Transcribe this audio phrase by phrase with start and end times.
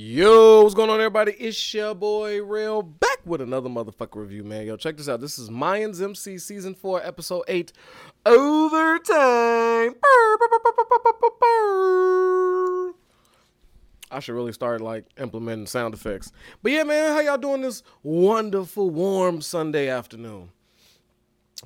[0.00, 1.32] Yo, what's going on, everybody?
[1.32, 4.64] It's your boy Real back with another motherfucker review, man.
[4.64, 5.20] Yo, check this out.
[5.20, 7.72] This is Mayans MC Season 4, Episode 8,
[8.24, 9.96] Overtime.
[14.08, 16.30] I should really start like implementing sound effects.
[16.62, 20.50] But yeah, man, how y'all doing this wonderful, warm Sunday afternoon?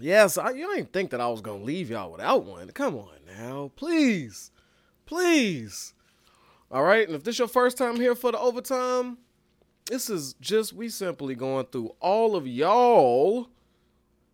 [0.01, 2.71] Yes, I, you ain't think that I was gonna leave y'all without one.
[2.71, 4.51] Come on now, please,
[5.05, 5.93] please.
[6.73, 9.19] All right, and if this your first time here for the overtime,
[9.91, 13.51] this is just we simply going through all of y'all,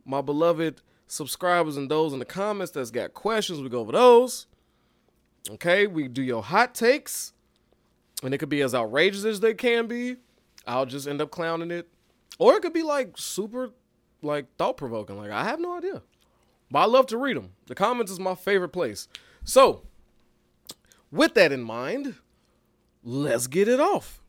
[0.05, 3.61] my beloved subscribers and those in the comments that's got questions.
[3.61, 4.47] We go over those.
[5.51, 7.33] Okay, we do your hot takes,
[8.23, 10.15] and it could be as outrageous as they can be.
[10.65, 11.89] I'll just end up clowning it,
[12.39, 13.71] or it could be like super,
[14.23, 15.19] like thought provoking.
[15.19, 16.03] Like I have no idea,
[16.71, 17.55] but I love to read them.
[17.67, 19.09] The comments is my favorite place.
[19.43, 19.83] So,
[21.11, 22.15] with that in mind
[23.09, 24.21] let's get it off.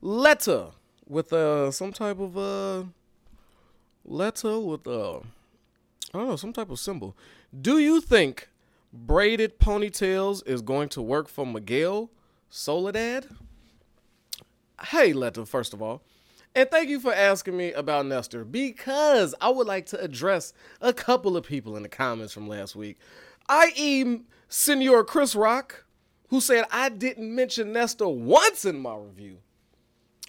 [0.00, 0.70] Letter
[1.06, 2.84] with uh some type of uh
[4.04, 5.22] letter with uh I
[6.12, 7.16] don't know, some type of symbol.
[7.58, 8.48] Do you think
[8.92, 12.10] braided ponytails is going to work for Miguel
[12.50, 13.26] Soledad?
[14.86, 16.02] Hey, Letter, first of all.
[16.54, 20.92] And thank you for asking me about Nestor because I would like to address a
[20.92, 22.98] couple of people in the comments from last week,
[23.48, 25.84] i.e., Senor Chris Rock,
[26.28, 29.38] who said I didn't mention Nestor once in my review.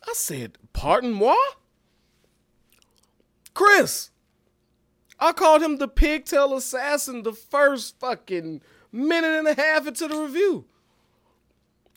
[0.08, 1.36] I said, pardon moi?
[3.54, 4.12] Chris,
[5.20, 8.62] I called him the pigtail assassin the first fucking
[8.92, 10.66] minute and a half into the review.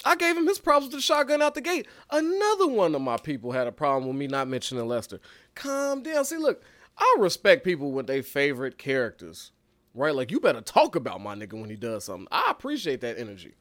[0.05, 1.87] I gave him his props with the shotgun out the gate.
[2.11, 5.21] Another one of my people had a problem with me not mentioning Lester.
[5.55, 6.25] Calm down.
[6.25, 6.63] See, look,
[6.99, 9.53] I respect people with their favorite characters,
[9.95, 10.15] right?
[10.15, 12.27] Like, you better talk about my nigga when he does something.
[12.33, 13.55] I appreciate that energy.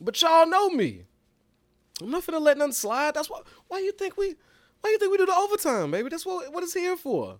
[0.00, 1.04] But y'all know me.
[2.00, 3.14] I'm not finna let nothing slide.
[3.14, 3.40] That's why.
[3.68, 4.34] Why you think we?
[4.80, 6.08] Why you think we do the overtime, baby?
[6.08, 7.38] That's what what it's here for.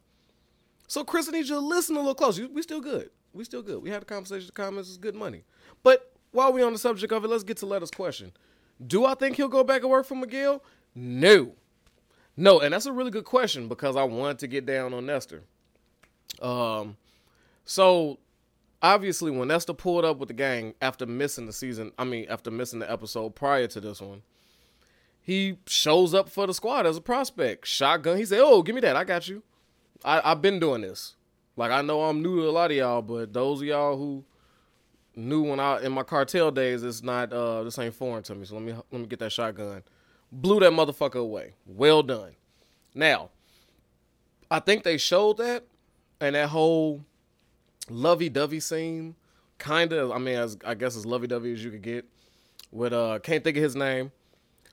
[0.86, 2.40] So Chris, I need you to listen a little close.
[2.40, 3.10] We still good.
[3.32, 3.82] We still good.
[3.82, 4.46] We had a conversation.
[4.46, 5.42] The comments is good money.
[5.82, 8.32] But while we on the subject of it, let's get to Letter's question.
[8.84, 10.62] Do I think he'll go back and work for Miguel?
[10.94, 11.52] No.
[12.36, 15.42] No, and that's a really good question because I wanted to get down on Nestor.
[16.42, 16.96] Um,
[17.64, 18.18] so
[18.84, 22.50] obviously when Nestor pulled up with the gang after missing the season, I mean after
[22.50, 24.22] missing the episode prior to this one,
[25.22, 27.66] he shows up for the squad as a prospect.
[27.66, 28.18] Shotgun.
[28.18, 28.94] He said, "Oh, give me that.
[28.94, 29.42] I got you.
[30.04, 31.16] I, I've been doing this.
[31.56, 34.22] Like I know I'm new to a lot of y'all, but those of y'all who
[35.16, 38.44] knew when I in my cartel days, it's not uh this ain't foreign to me.
[38.44, 39.82] So let me let me get that shotgun.
[40.30, 41.54] Blew that motherfucker away.
[41.64, 42.32] Well done.
[42.94, 43.30] Now,
[44.50, 45.64] I think they showed that,
[46.20, 47.04] and that whole
[47.90, 49.14] lovey-dovey scene,
[49.58, 50.10] kind of.
[50.10, 52.06] I mean, as I guess as lovey-dovey as you could get.
[52.70, 54.10] With uh, can't think of his name,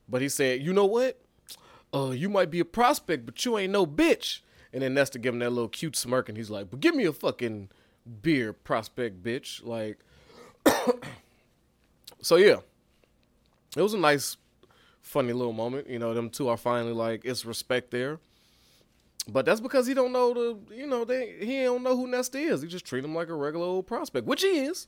[0.10, 1.22] but he said, "You know what?
[1.94, 4.40] Uh, you might be a prospect, but you ain't no bitch."
[4.74, 7.06] And then Nestor give him that little cute smirk, and he's like, "But give me
[7.06, 7.70] a fucking
[8.24, 10.00] beer, prospect bitch." Like,
[12.22, 12.58] so yeah,
[13.76, 14.38] it was a nice,
[15.02, 15.90] funny little moment.
[15.90, 18.20] You know, them two are finally like, it's respect there.
[19.28, 22.34] But that's because he don't know the, you know, they he don't know who Nest
[22.36, 22.62] is.
[22.62, 24.88] He just treat him like a regular old prospect, which he is.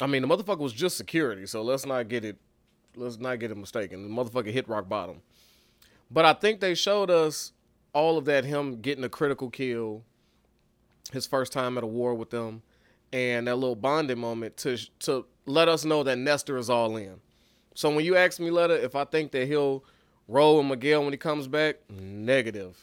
[0.00, 2.36] I mean, the motherfucker was just security, so let's not get it,
[2.96, 4.02] let's not get it mistaken.
[4.02, 5.20] The motherfucker hit rock bottom.
[6.10, 7.52] But I think they showed us
[7.92, 10.04] all of that him getting a critical kill,
[11.12, 12.62] his first time at a war with them,
[13.12, 17.20] and that little bonding moment to to let us know that Nestor is all in.
[17.74, 19.84] So when you ask me, Letta, if I think that he'll
[20.26, 22.76] roll with Miguel when he comes back, negative.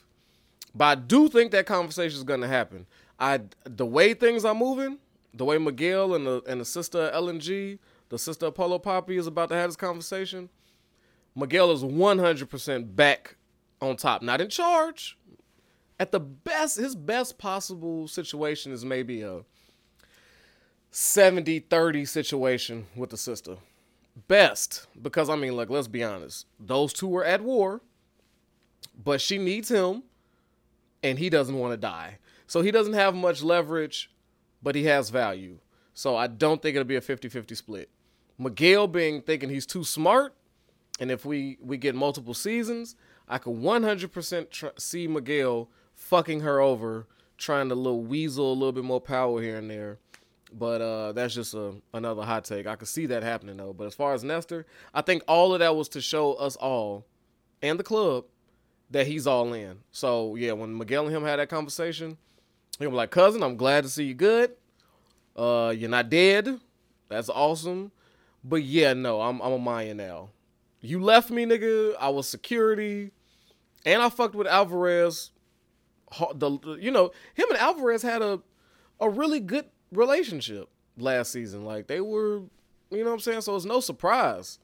[0.76, 2.86] But I do think that conversation is going to happen.
[3.18, 4.98] I the way things are moving,
[5.34, 9.50] the way Miguel and the and the sister LNG, the sister Apollo Poppy is about
[9.50, 10.50] to have this conversation.
[11.34, 13.36] Miguel is 100% back
[13.82, 15.18] on top, not in charge.
[16.00, 19.42] At the best, his best possible situation is maybe a
[20.92, 23.58] 70 30 situation with the sister.
[24.28, 27.82] Best, because I mean, like, let's be honest, those two were at war,
[29.04, 30.04] but she needs him
[31.06, 32.18] and he doesn't want to die.
[32.48, 34.10] So he doesn't have much leverage,
[34.64, 35.60] but he has value.
[35.94, 37.90] So I don't think it'll be a 50-50 split.
[38.40, 40.34] Miguel being thinking he's too smart,
[41.00, 42.96] and if we we get multiple seasons,
[43.30, 47.08] I could 100% tr- see Miguel fucking her over,
[47.38, 50.00] trying to little weasel a little bit more power here and there.
[50.52, 52.68] But uh, that's just a, another hot take.
[52.68, 53.74] I could see that happening though.
[53.74, 57.06] But as far as Nestor, I think all of that was to show us all
[57.62, 58.26] and the club
[58.92, 59.80] that he's all in.
[59.92, 62.18] So yeah, when Miguel and him had that conversation,
[62.80, 64.52] he was like, "Cousin, I'm glad to see you good.
[65.36, 66.60] Uh, you're not dead.
[67.10, 67.92] That's awesome.
[68.44, 70.30] But yeah, no, I'm I'm a Maya now.
[70.82, 71.96] You left me, nigga.
[72.00, 73.12] I was security,
[73.86, 75.32] and I fucked with Alvarez.
[76.36, 78.40] The you know him and Alvarez had a
[79.02, 81.66] a really good relationship last season.
[81.66, 82.42] Like they were,
[82.92, 83.42] you know what I'm saying.
[83.42, 84.60] So it's no surprise.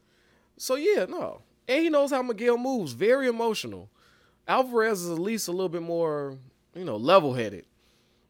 [0.57, 2.93] So yeah, no, and he knows how Miguel moves.
[2.93, 3.89] Very emotional.
[4.47, 6.37] Alvarez is at least a little bit more,
[6.75, 7.65] you know, level headed.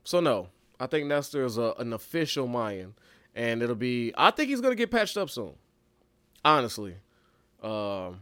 [0.04, 0.50] So no,
[0.80, 2.94] I think Nestor is a, an official Mayan,
[3.36, 4.14] and it'll be.
[4.18, 5.54] I think he's gonna get patched up soon.
[6.44, 6.96] Honestly,
[7.62, 8.22] um,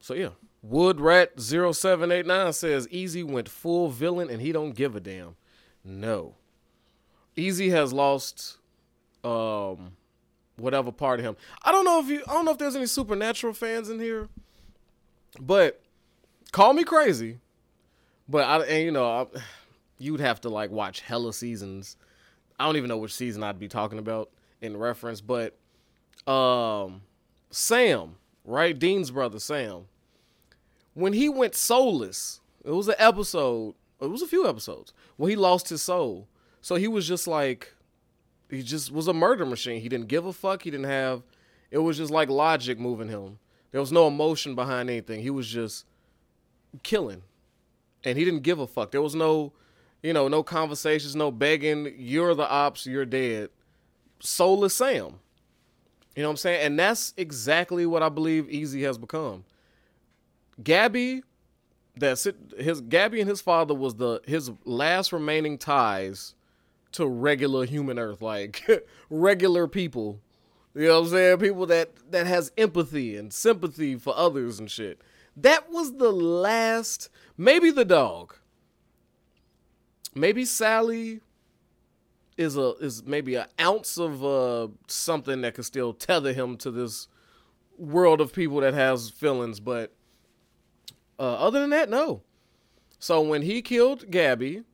[0.00, 0.30] so yeah.
[0.66, 5.36] Woodrat 0789 says Easy went full villain and he don't give a damn.
[5.84, 6.34] No.
[7.36, 8.58] Easy has lost
[9.22, 9.92] um
[10.56, 11.36] whatever part of him.
[11.62, 14.28] I don't know if you I don't know if there's any supernatural fans in here.
[15.40, 15.80] But
[16.52, 17.38] call me crazy.
[18.28, 19.26] But I and you know, I,
[19.98, 21.96] you'd have to like watch hella seasons.
[22.58, 24.30] I don't even know which season I'd be talking about
[24.60, 25.56] in reference, but
[26.30, 27.02] um
[27.50, 28.78] Sam, right?
[28.78, 29.86] Dean's brother Sam.
[30.94, 35.36] When he went soulless, it was an episode, it was a few episodes, where he
[35.36, 36.26] lost his soul.
[36.60, 37.72] So he was just like
[38.50, 39.80] he just was a murder machine.
[39.80, 40.62] He didn't give a fuck.
[40.62, 41.22] He didn't have
[41.70, 43.38] it was just like logic moving him.
[43.70, 45.20] There was no emotion behind anything.
[45.20, 45.84] He was just
[46.82, 47.22] killing.
[48.04, 48.90] And he didn't give a fuck.
[48.90, 49.52] There was no,
[50.02, 51.94] you know, no conversations, no begging.
[51.98, 53.50] You're the ops, you're dead.
[54.20, 55.20] Soulless Sam.
[56.14, 56.66] You know what I'm saying?
[56.66, 59.44] And that's exactly what I believe Easy has become.
[60.62, 61.22] Gabby,
[61.96, 62.36] that's it.
[62.58, 66.34] His Gabby and his father was the his last remaining ties
[66.92, 68.68] to regular human earth, like
[69.10, 70.20] regular people.
[70.74, 71.38] You know what I'm saying?
[71.38, 75.00] People that that has empathy and sympathy for others and shit.
[75.42, 78.34] That was the last maybe the dog.
[80.14, 81.20] Maybe Sally
[82.36, 86.70] is a is maybe an ounce of uh something that could still tether him to
[86.70, 87.08] this
[87.76, 89.92] world of people that has feelings, but
[91.18, 92.22] uh, other than that, no.
[92.98, 94.64] So when he killed Gabby,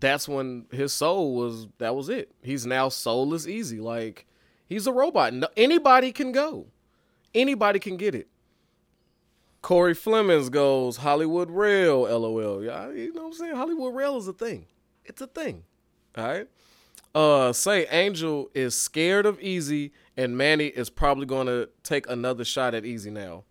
[0.00, 2.32] that's when his soul was that was it.
[2.42, 3.80] He's now soulless easy.
[3.80, 4.26] Like
[4.66, 5.34] he's a robot.
[5.34, 6.66] No, anybody can go.
[7.34, 8.28] Anybody can get it.
[9.62, 12.62] Corey Flemings goes Hollywood Rail, lol.
[12.62, 13.54] Yeah, you know what I'm saying?
[13.54, 14.66] Hollywood Rail is a thing.
[15.04, 15.62] It's a thing.
[16.18, 16.48] All right.
[17.14, 22.44] Uh, say Angel is scared of Easy, and Manny is probably going to take another
[22.44, 23.44] shot at Easy now.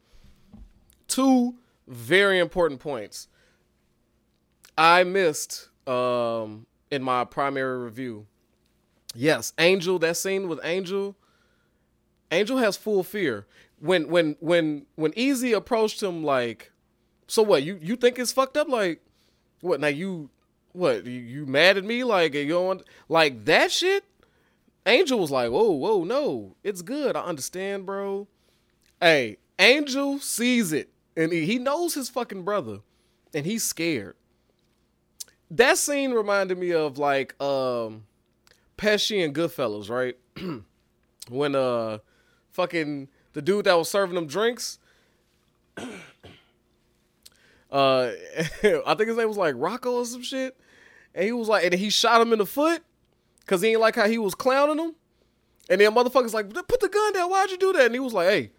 [1.07, 1.55] Two
[1.87, 3.27] very important points.
[4.77, 8.27] I missed um, in my primary review.
[9.13, 9.99] Yes, Angel.
[9.99, 11.15] That scene with Angel.
[12.31, 13.45] Angel has full fear
[13.81, 16.71] when when when when Easy approached him like,
[17.27, 17.63] so what?
[17.63, 18.67] You you think it's fucked up?
[18.67, 19.01] Like,
[19.61, 19.79] what?
[19.79, 20.29] Now you
[20.73, 21.05] what?
[21.05, 22.03] You, you mad at me?
[22.03, 24.05] Like you on like that shit?
[24.85, 27.15] Angel was like, whoa whoa no, it's good.
[27.15, 28.27] I understand, bro.
[28.99, 32.79] Hey, Angel sees it and he, he knows his fucking brother,
[33.33, 34.15] and he's scared
[35.51, 38.05] that scene reminded me of like um
[38.77, 40.17] Pesci and Goodfellas, right?
[41.29, 41.99] when uh
[42.51, 44.79] fucking the dude that was serving them drinks
[45.77, 45.83] uh
[48.63, 50.57] I think his name was like Rocco or some shit.
[51.13, 52.83] And he was like and he shot him in the foot
[53.45, 54.95] cuz he ain't like how he was clowning him.
[55.69, 57.29] And then motherfuckers like, put the gun down.
[57.29, 57.85] Why'd you do that?
[57.85, 58.51] And he was like, hey,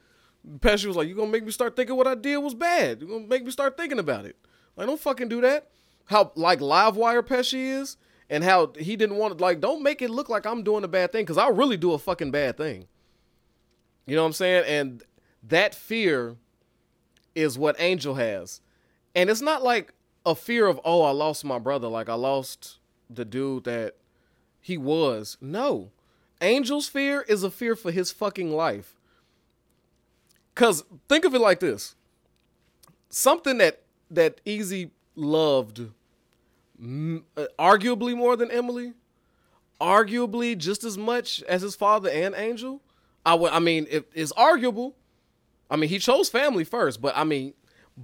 [0.60, 3.02] Pesci was like, you gonna make me start thinking what I did was bad.
[3.02, 4.36] You gonna make me start thinking about it.
[4.76, 5.68] Like, don't fucking do that
[6.06, 7.96] how like live wire Pesci is
[8.30, 10.88] and how he didn't want to like don't make it look like I'm doing a
[10.88, 12.86] bad thing because I'll really do a fucking bad thing.
[14.06, 14.64] You know what I'm saying?
[14.66, 15.02] And
[15.42, 16.36] that fear
[17.34, 18.60] is what Angel has.
[19.14, 19.92] And it's not like
[20.24, 22.78] a fear of, oh, I lost my brother, like I lost
[23.08, 23.96] the dude that
[24.60, 25.36] he was.
[25.40, 25.90] No.
[26.40, 28.96] Angel's fear is a fear for his fucking life.
[30.54, 31.94] Cause think of it like this.
[33.08, 35.88] Something that that Easy loved
[36.78, 38.92] m- uh, arguably more than Emily,
[39.80, 42.82] arguably just as much as his father and Angel.
[43.24, 43.52] I would.
[43.52, 44.96] I mean, it's arguable.
[45.70, 47.54] I mean, he chose family first, but I mean,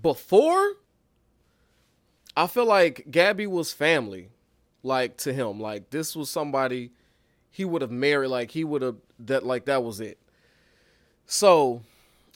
[0.00, 0.74] before,
[2.36, 4.30] I feel like Gabby was family,
[4.82, 5.60] like to him.
[5.60, 6.92] Like this was somebody
[7.50, 8.28] he would have married.
[8.28, 9.44] Like he would have that.
[9.44, 10.18] Like that was it.
[11.26, 11.82] So,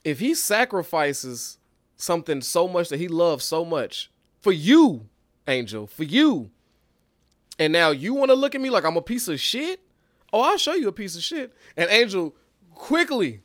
[0.04, 1.58] if he sacrifices
[1.96, 4.10] something so much that he loves so much
[4.40, 5.08] for you,
[5.46, 6.50] Angel, for you.
[7.58, 9.80] And now you want to look at me like I'm a piece of shit?
[10.32, 11.52] Oh, I'll show you a piece of shit.
[11.76, 12.34] And Angel
[12.82, 13.40] quickly,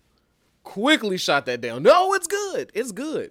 [0.63, 1.83] quickly shot that down.
[1.83, 2.71] No, it's good.
[2.73, 3.29] It's good.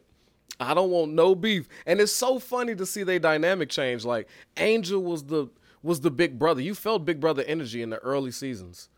[0.60, 1.68] I don't want no beef.
[1.84, 4.04] And it's so funny to see their dynamic change.
[4.04, 5.48] Like Angel was the
[5.82, 6.60] was the big brother.
[6.60, 8.88] You felt big brother energy in the early seasons.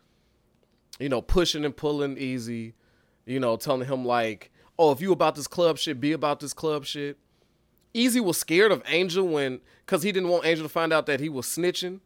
[0.99, 2.75] You know, pushing and pulling easy.
[3.25, 6.53] You know, telling him like, oh, if you about this club shit, be about this
[6.53, 7.17] club shit.
[7.91, 11.19] Easy was scared of Angel when because he didn't want Angel to find out that
[11.19, 12.01] he was snitching.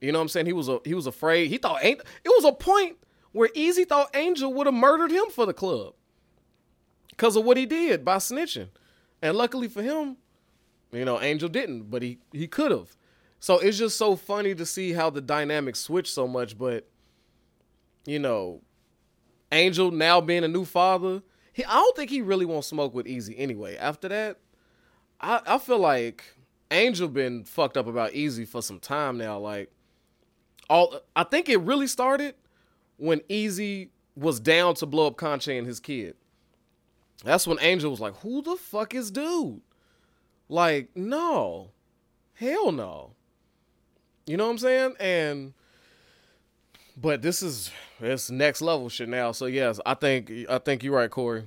[0.00, 0.46] You know what I'm saying?
[0.46, 1.48] He was a, he was afraid.
[1.48, 2.96] He thought ain't it was a point
[3.38, 5.94] where Easy thought Angel would have murdered him for the club
[7.10, 8.68] because of what he did by snitching.
[9.22, 10.16] And luckily for him,
[10.90, 12.96] you know, Angel didn't, but he he could have.
[13.38, 16.58] So it's just so funny to see how the dynamics switch so much.
[16.58, 16.88] But
[18.06, 18.60] you know,
[19.52, 23.06] Angel now being a new father, he I don't think he really won't smoke with
[23.06, 23.76] Easy anyway.
[23.76, 24.38] After that,
[25.20, 26.24] I I feel like
[26.72, 29.38] Angel been fucked up about Easy for some time now.
[29.38, 29.70] Like
[30.68, 32.34] all I think it really started
[32.98, 36.14] when Easy was down to blow up Conche and his kid.
[37.24, 39.60] That's when Angel was like, "Who the fuck is dude?"
[40.48, 41.70] Like, no,
[42.34, 43.12] hell no.
[44.26, 44.94] You know what I'm saying?
[45.00, 45.54] And
[46.96, 49.32] but this is it's next level shit now.
[49.32, 51.44] So yes, I think I think you're right, Corey.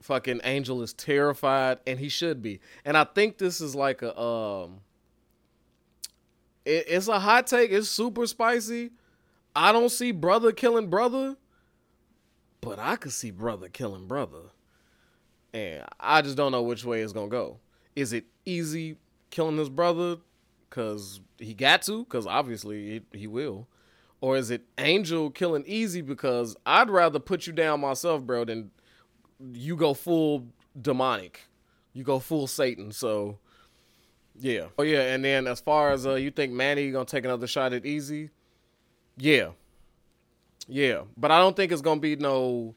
[0.00, 2.60] Fucking Angel is terrified, and he should be.
[2.84, 4.80] And I think this is like a um,
[6.64, 7.70] it, it's a hot take.
[7.70, 8.90] It's super spicy.
[9.56, 11.36] I don't see brother killing brother,
[12.60, 14.50] but I could see brother killing brother,
[15.52, 17.58] and I just don't know which way it's gonna go.
[17.94, 18.96] Is it easy
[19.30, 20.16] killing his brother
[20.68, 22.04] because he got to?
[22.04, 23.68] Because obviously he, he will
[24.24, 28.70] or is it Angel killing easy because I'd rather put you down myself, bro, than
[29.52, 30.46] you go full
[30.80, 31.42] demonic.
[31.92, 32.90] You go full Satan.
[32.90, 33.36] So
[34.34, 34.68] yeah.
[34.78, 37.74] Oh yeah, and then as far as uh you think Manny gonna take another shot
[37.74, 38.30] at easy?
[39.16, 39.50] Yeah.
[40.66, 41.02] Yeah.
[41.16, 42.74] But I don't think it's gonna be no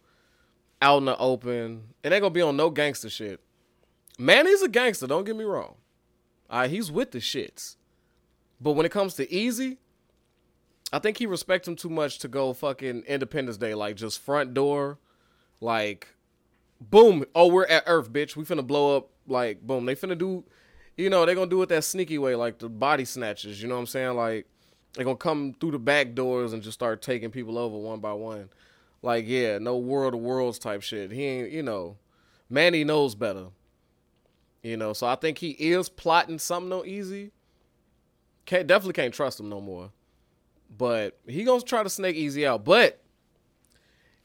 [0.81, 1.83] out in the open.
[2.03, 3.39] It ain't gonna be on no gangster shit.
[4.19, 5.75] Manny's a gangster, don't get me wrong.
[6.49, 7.75] Uh, he's with the shits.
[8.59, 9.77] But when it comes to easy,
[10.91, 14.53] I think he respects him too much to go fucking Independence Day, like just front
[14.53, 14.97] door,
[15.61, 16.07] like
[16.79, 17.25] boom.
[17.35, 18.35] Oh, we're at Earth, bitch.
[18.35, 19.09] We finna blow up.
[19.27, 19.85] Like boom.
[19.85, 20.45] They finna do,
[20.95, 23.61] you know, they gonna do it that sneaky way, like the body snatches.
[23.61, 24.15] You know what I'm saying?
[24.15, 24.47] Like
[24.97, 28.13] they gonna come through the back doors and just start taking people over one by
[28.13, 28.49] one.
[29.03, 31.11] Like yeah, no world of worlds type shit.
[31.11, 31.97] He ain't, you know,
[32.49, 33.45] Manny knows better.
[34.63, 37.31] You know, so I think he is plotting something no easy.
[38.47, 39.91] Can't definitely can't trust him no more.
[40.75, 42.65] But he gonna try to snake Easy out.
[42.65, 42.99] But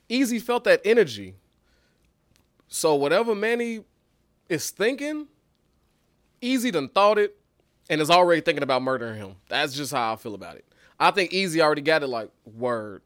[0.09, 1.35] Easy felt that energy.
[2.69, 3.85] So whatever Manny
[4.49, 5.27] is thinking,
[6.41, 7.37] Easy done thought it
[7.93, 9.37] and is already thinking about murdering him.
[9.51, 10.65] That's just how I feel about it.
[10.99, 13.03] I think Easy already got it like, word.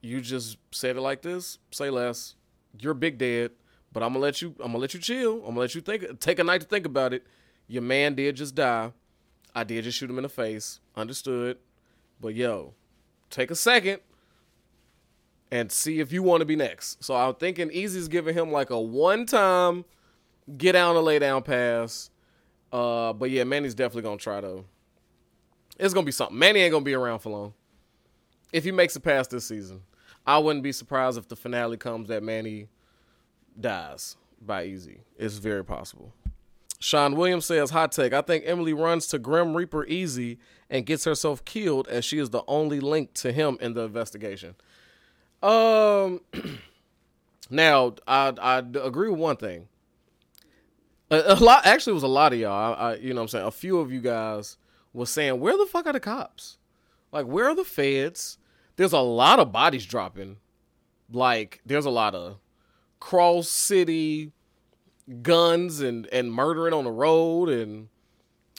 [0.00, 2.34] You just said it like this, say less.
[2.80, 3.50] You're big dead,
[3.92, 5.36] but I'm gonna let you I'm gonna let you chill.
[5.40, 7.26] I'm gonna let you think take a night to think about it.
[7.68, 8.90] Your man did just die.
[9.54, 10.80] I did just shoot him in the face.
[10.96, 11.58] Understood.
[12.20, 12.72] But yo,
[13.28, 14.00] take a second
[15.50, 17.04] and see if you want to be next.
[17.04, 19.84] So I'm thinking Easy's giving him like a one time
[20.56, 22.10] get down and lay down pass.
[22.74, 24.64] Uh, but yeah, Manny's definitely gonna try to.
[25.78, 26.36] It's gonna be something.
[26.36, 27.54] Manny ain't gonna be around for long.
[28.52, 29.82] If he makes it past this season,
[30.26, 32.66] I wouldn't be surprised if the finale comes that Manny
[33.58, 35.02] dies by Easy.
[35.16, 36.12] It's very possible.
[36.80, 38.12] Sean Williams says, hot take.
[38.12, 40.38] I think Emily runs to Grim Reaper easy
[40.68, 44.56] and gets herself killed as she is the only link to him in the investigation.
[45.42, 46.20] Um,
[47.50, 49.68] now I I agree with one thing.
[51.10, 52.74] A, a, lot actually was a lot of y'all.
[52.74, 54.56] I, I, you know I'm saying a few of you guys
[54.92, 56.58] was saying where the fuck are the cops?
[57.12, 58.38] Like where are the feds?
[58.76, 60.38] There's a lot of bodies dropping.
[61.12, 62.38] Like there's a lot of
[63.00, 64.32] cross city
[65.22, 67.88] guns and and murdering on the road and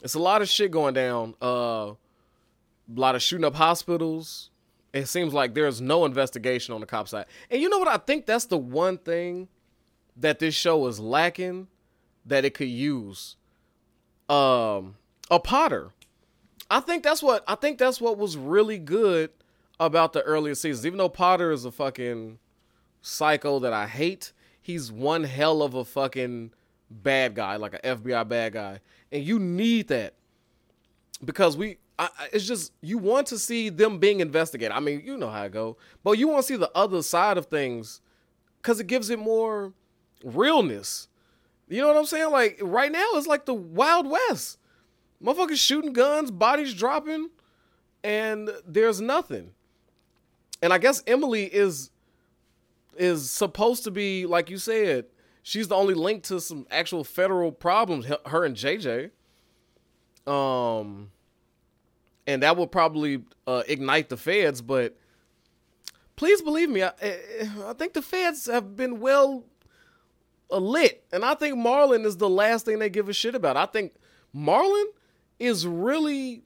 [0.04, 1.34] it's a lot of shit going down.
[1.42, 1.94] Uh,
[2.88, 4.52] a lot of shooting up hospitals.
[4.94, 7.26] It seems like there's no investigation on the cop side.
[7.50, 7.88] And you know what?
[7.88, 9.48] I think that's the one thing
[10.18, 11.68] that this show is lacking
[12.26, 13.36] that it could use.
[14.30, 14.96] Um,
[15.30, 15.92] a Potter.
[16.70, 19.30] I think that's what I think that's what was really good
[19.80, 20.86] about the earlier seasons.
[20.86, 22.40] Even though Potter is a fucking
[23.02, 26.52] psycho that I hate, he's one hell of a fucking
[26.90, 28.80] bad guy, like an FBI bad guy,
[29.12, 30.16] and you need that
[31.24, 31.78] because we.
[31.98, 34.74] I, it's just you want to see them being investigated.
[34.74, 37.38] I mean, you know how I go, but you want to see the other side
[37.38, 38.02] of things
[38.62, 39.72] because it gives it more
[40.22, 41.08] realness.
[41.68, 42.32] You know what I'm saying?
[42.32, 44.60] Like right now, it's like the Wild West.
[45.24, 47.30] Motherfuckers shooting guns, bodies dropping,
[48.04, 49.52] and there's nothing.
[50.62, 51.90] And I guess Emily is
[52.98, 55.06] is supposed to be, like you said,
[55.44, 58.06] she's the only link to some actual federal problems.
[58.26, 59.12] Her and JJ.
[60.28, 61.12] Um,
[62.26, 64.62] and that will probably uh, ignite the feds.
[64.62, 64.98] But
[66.16, 66.94] please believe me, I,
[67.66, 69.44] I think the feds have been well
[70.50, 71.04] lit.
[71.12, 73.58] And I think Marlon is the last thing they give a shit about.
[73.58, 73.94] I think
[74.36, 74.86] Marlon
[75.40, 76.44] is really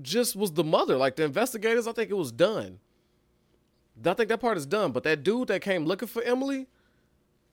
[0.00, 0.96] just was the mother.
[0.96, 2.78] Like the investigators, I think it was done.
[4.04, 4.92] I think that part is done.
[4.92, 6.66] But that dude that came looking for Emily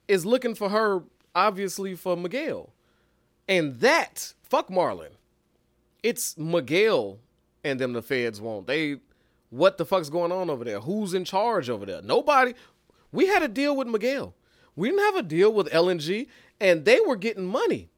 [0.07, 1.03] is looking for her,
[1.35, 2.73] obviously, for Miguel.
[3.47, 5.11] And that, fuck Marlon.
[6.01, 7.19] It's Miguel
[7.63, 8.67] and them the feds want.
[8.67, 8.97] They
[9.49, 10.79] what the fuck's going on over there?
[10.79, 12.01] Who's in charge over there?
[12.01, 12.53] Nobody.
[13.11, 14.35] We had a deal with Miguel.
[14.79, 16.27] We didn't have a deal with LNG,
[16.61, 17.89] and they were getting money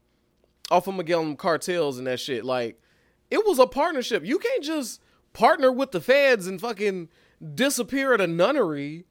[0.72, 2.44] off of Miguel and cartels and that shit.
[2.44, 2.82] Like,
[3.30, 4.26] it was a partnership.
[4.26, 5.00] You can't just
[5.32, 7.10] partner with the feds and fucking
[7.54, 9.06] disappear at a nunnery.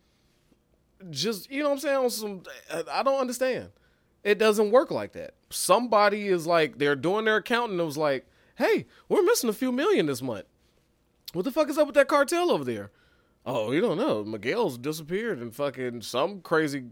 [1.11, 2.11] Just you know what I'm saying?
[2.11, 2.43] Some,
[2.91, 3.71] I don't understand.
[4.25, 5.35] It doesn't work like that.
[5.51, 7.79] Somebody is like they're doing their accounting.
[7.79, 10.47] It was like, hey, we're missing a few million this month.
[11.35, 12.91] What the fuck is up with that cartel over there?
[13.47, 14.25] Oh, you don't know.
[14.25, 16.87] Miguel's disappeared and fucking some crazy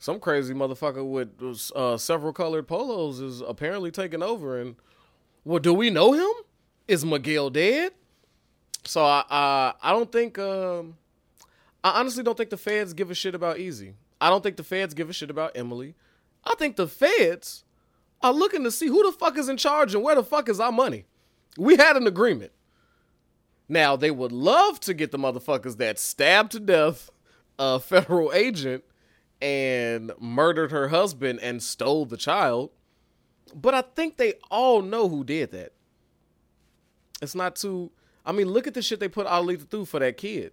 [0.00, 4.58] some crazy motherfucker with uh, several colored polos is apparently taking over.
[4.58, 4.76] And
[5.44, 6.32] well, do we know him?
[6.88, 7.92] Is Miguel dead?
[8.84, 10.96] So I I, I don't think um,
[11.84, 13.94] I honestly don't think the feds give a shit about Easy.
[14.20, 15.94] I don't think the feds give a shit about Emily.
[16.44, 17.64] I think the feds
[18.22, 20.60] are looking to see who the fuck is in charge and where the fuck is
[20.60, 21.04] our money.
[21.58, 22.52] We had an agreement.
[23.68, 27.10] Now they would love to get the motherfuckers that stabbed to death
[27.58, 28.84] a federal agent
[29.40, 32.70] and murdered her husband and stole the child.
[33.54, 35.72] But I think they all know who did that.
[37.22, 37.90] It's not too
[38.24, 40.52] I mean, look at the shit they put Adelita through for that kid.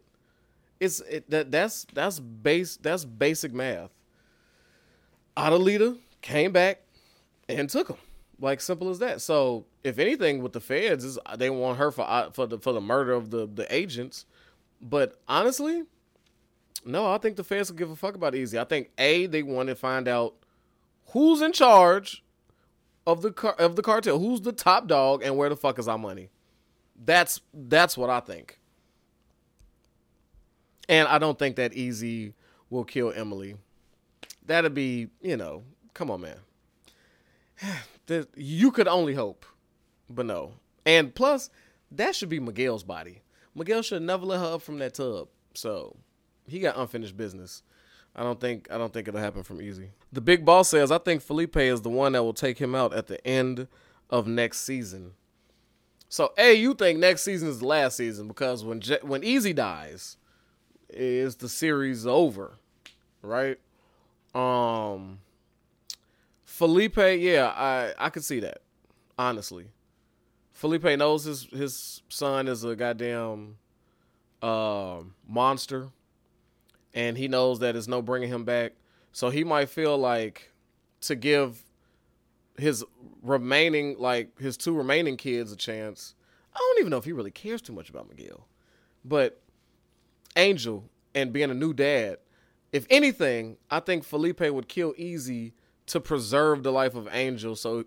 [0.79, 3.91] It's it, that that's that's base that's basic math.
[5.35, 6.81] Adelita came back
[7.49, 7.97] and took him.
[8.39, 9.21] Like simple as that.
[9.21, 12.73] So if anything, with the feds is they want her for uh, for the for
[12.73, 14.25] the murder of the the agents.
[14.79, 15.83] But honestly,
[16.87, 18.57] no, I think the fans will give a fuck about Easy.
[18.57, 20.35] I think a they want to find out
[21.07, 22.23] who's in charge
[23.05, 25.87] of the car- of the cartel, who's the top dog, and where the fuck is
[25.87, 26.29] our money.
[27.05, 28.59] That's that's what I think.
[30.89, 32.33] And I don't think that Easy
[32.69, 33.55] will kill Emily.
[34.45, 36.37] That'd be, you know, come on, man.
[38.35, 39.45] you could only hope,
[40.09, 40.53] but no.
[40.85, 41.49] And plus,
[41.91, 43.21] that should be Miguel's body.
[43.53, 45.27] Miguel should never let her up from that tub.
[45.53, 45.97] So
[46.47, 47.63] he got unfinished business.
[48.15, 49.91] I don't think I don't think it'll happen from easy.
[50.11, 52.93] The big boss says I think Felipe is the one that will take him out
[52.93, 53.67] at the end
[54.09, 55.11] of next season.
[56.09, 59.51] So, a you think next season is the last season because when Je- when Easy
[59.53, 60.17] dies,
[60.89, 62.57] is the series over,
[63.21, 63.59] right?
[64.33, 65.19] Um,
[66.45, 68.61] Felipe, yeah, I I could see that.
[69.19, 69.67] Honestly.
[70.53, 73.57] Felipe knows his his son is a goddamn
[74.41, 75.89] uh, monster
[76.97, 78.73] and he knows that there's no bringing him back.
[79.11, 80.51] So he might feel like
[81.01, 81.61] to give
[82.57, 82.83] his
[83.21, 86.15] remaining like his two remaining kids a chance.
[86.55, 88.47] I don't even know if he really cares too much about Miguel.
[89.05, 89.39] But
[90.35, 92.17] Angel and being a new dad,
[92.71, 95.53] if anything, I think Felipe would kill easy
[95.85, 97.55] to preserve the life of Angel.
[97.55, 97.85] So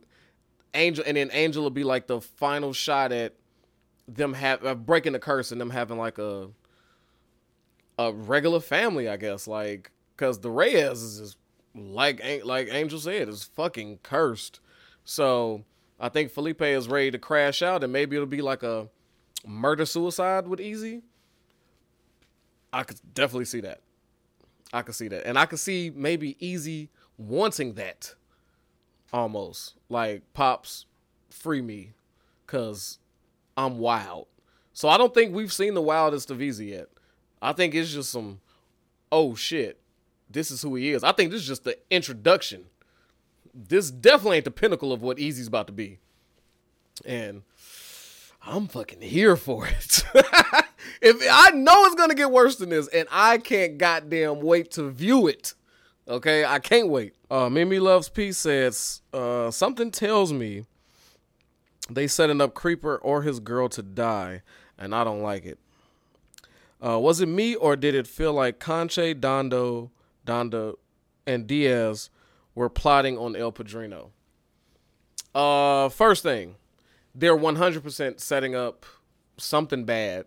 [0.72, 3.34] Angel and then Angel will be like the final shot at
[4.06, 6.50] them have uh, breaking the curse and them having like a
[8.08, 9.46] a regular family, I guess.
[9.46, 11.38] Like because the Reyes is just
[11.74, 14.60] like like Angel said is fucking cursed.
[15.04, 15.64] So
[15.98, 18.88] I think Felipe is ready to crash out, and maybe it'll be like a
[19.46, 21.02] murder suicide with Easy.
[22.72, 23.80] I could definitely see that.
[24.72, 28.14] I could see that, and I could see maybe Easy wanting that
[29.12, 30.86] almost like pops
[31.28, 31.92] free me
[32.46, 32.98] because
[33.56, 34.26] i'm wild
[34.72, 36.88] so i don't think we've seen the wildest of easy yet
[37.42, 38.40] i think it's just some
[39.10, 39.78] oh shit
[40.32, 41.02] this is who he is.
[41.02, 42.66] I think this is just the introduction.
[43.52, 45.98] This definitely ain't the pinnacle of what easy's about to be.
[47.04, 47.42] And
[48.46, 50.04] i'm fucking here for it.
[51.02, 54.90] If i know it's gonna get worse than this and i can't goddamn wait to
[54.90, 55.54] view it
[56.10, 57.14] Okay, I can't wait.
[57.30, 60.64] Uh, Mimi Loves Peace says, uh, something tells me
[61.88, 64.42] they setting up Creeper or his girl to die,
[64.76, 65.60] and I don't like it.
[66.84, 69.90] Uh, was it me or did it feel like Conche, Dondo,
[70.26, 70.74] Donda,
[71.26, 72.10] and Diaz
[72.54, 74.10] were plotting on El Padrino?
[75.34, 76.56] Uh, first thing,
[77.14, 78.86] they're 100% setting up
[79.36, 80.26] something bad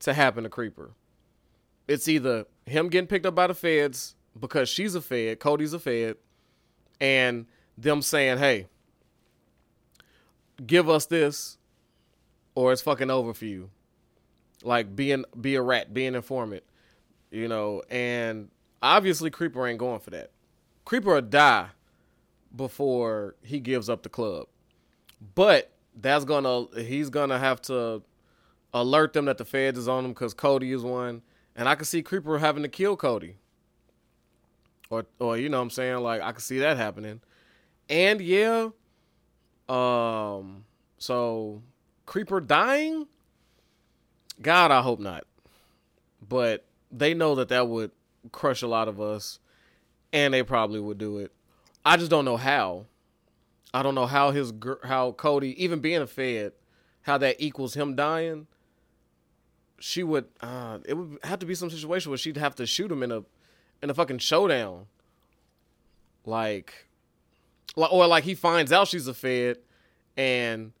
[0.00, 0.92] to happen to Creeper.
[1.86, 5.78] It's either him getting picked up by the feds because she's a Fed, Cody's a
[5.78, 6.16] Fed,
[7.00, 8.68] and them saying, hey,
[10.64, 11.58] give us this
[12.54, 13.70] or it's fucking over for you.
[14.62, 16.62] Like being be a rat, be an informant,
[17.30, 18.48] you know, and
[18.82, 20.30] obviously Creeper ain't going for that.
[20.84, 21.68] Creeper will die
[22.54, 24.46] before he gives up the club.
[25.34, 28.02] But that's gonna he's gonna have to
[28.74, 31.22] alert them that the feds is on him because Cody is one,
[31.54, 33.36] and I can see Creeper having to kill Cody.
[34.90, 37.20] Or or you know what I'm saying like I can see that happening,
[37.88, 38.68] and yeah,
[39.68, 40.64] um,
[40.98, 41.62] so
[42.06, 43.06] Creeper dying.
[44.42, 45.24] God, I hope not.
[46.26, 47.90] But they know that that would
[48.30, 49.38] crush a lot of us,
[50.12, 51.32] and they probably would do it.
[51.84, 52.86] I just don't know how.
[53.74, 54.52] I don't know how his
[54.84, 56.52] how Cody even being a Fed,
[57.02, 58.46] how that equals him dying.
[59.80, 60.26] She would.
[60.40, 63.10] Uh, it would have to be some situation where she'd have to shoot him in
[63.10, 63.24] a
[63.82, 64.86] in a fucking showdown.
[66.24, 66.86] Like,
[67.74, 69.58] or like he finds out she's a Fed,
[70.16, 70.72] and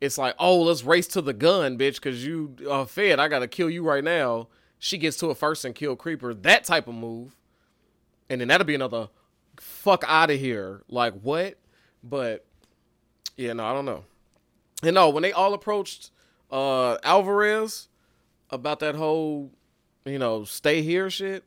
[0.00, 3.18] it's like, oh, let's race to the gun, bitch, because you are Fed.
[3.18, 4.48] I gotta kill you right now.
[4.78, 6.34] She gets to it first and kill Creeper.
[6.34, 7.34] That type of move,
[8.30, 9.08] and then that'll be another
[9.58, 10.82] fuck out of here.
[10.88, 11.58] Like what?
[12.02, 12.44] But
[13.36, 14.04] yeah, no, I don't know.
[14.82, 16.10] And no, when they all approached
[16.50, 17.88] uh Alvarez
[18.50, 19.50] about that whole,
[20.04, 21.44] you know, stay here shit,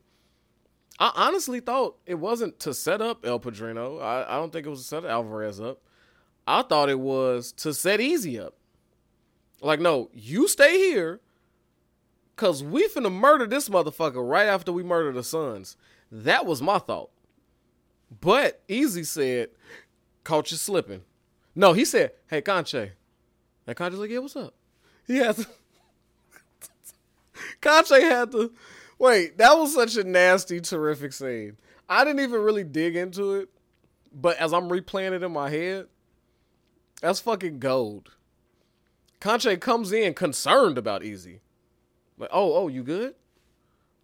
[0.99, 3.99] I honestly thought it wasn't to set up El Padrino.
[3.99, 5.79] I, I don't think it was to set Alvarez up.
[6.47, 8.55] I thought it was to set Easy up.
[9.61, 11.19] Like, no, you stay here.
[12.35, 15.77] Cause we finna murder this motherfucker right after we murder the sons.
[16.11, 17.11] That was my thought.
[18.19, 19.49] But Easy said,
[20.23, 21.03] caught you slipping.
[21.55, 22.91] No, he said, hey, Conche.
[23.67, 24.55] And Conche's like, yeah, what's up?
[25.05, 25.47] He had to.
[27.61, 28.51] Conche had to.
[28.97, 31.57] Wait, that was such a nasty, terrific scene.
[31.87, 33.49] I didn't even really dig into it,
[34.13, 35.87] but as I'm replaying it in my head,
[37.01, 38.11] that's fucking gold.
[39.19, 41.41] Conche comes in concerned about Easy.
[42.17, 43.15] Like, oh, oh, you good?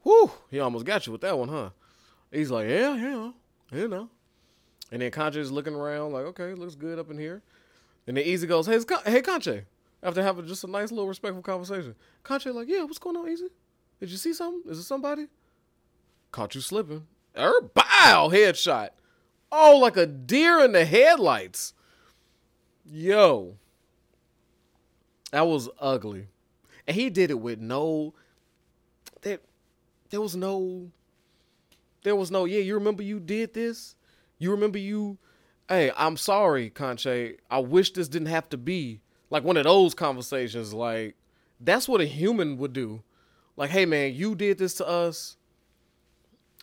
[0.03, 1.69] Whew, he almost got you with that one, huh?
[2.31, 3.31] He's like, yeah, yeah,
[3.71, 4.09] you know.
[4.91, 7.41] And then Conche's looking around like, okay, looks good up in here.
[8.05, 9.65] And then Easy goes, hey, Con- hey, Conche.
[10.01, 11.95] After having just a nice little respectful conversation.
[12.23, 13.47] Conche like, yeah, what's going on, Easy?
[13.99, 14.71] Did you see something?
[14.71, 15.27] Is it somebody?
[16.31, 17.07] Caught you slipping.
[17.37, 18.89] Er, bow, headshot.
[19.51, 21.73] Oh, like a deer in the headlights.
[22.89, 23.55] Yo.
[25.31, 26.27] That was ugly.
[26.87, 28.13] And he did it with no
[29.21, 29.41] That
[30.09, 30.91] there was no
[32.07, 33.95] there was no, yeah, you remember you did this?
[34.39, 35.17] You remember you,
[35.67, 37.37] hey, I'm sorry, Conche.
[37.51, 40.73] I wish this didn't have to be like one of those conversations.
[40.73, 41.15] Like,
[41.59, 43.03] that's what a human would do.
[43.57, 45.35] Like, hey, man, you did this to us.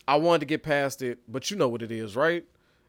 [0.09, 2.45] I wanted to get past it, but you know what it is, right?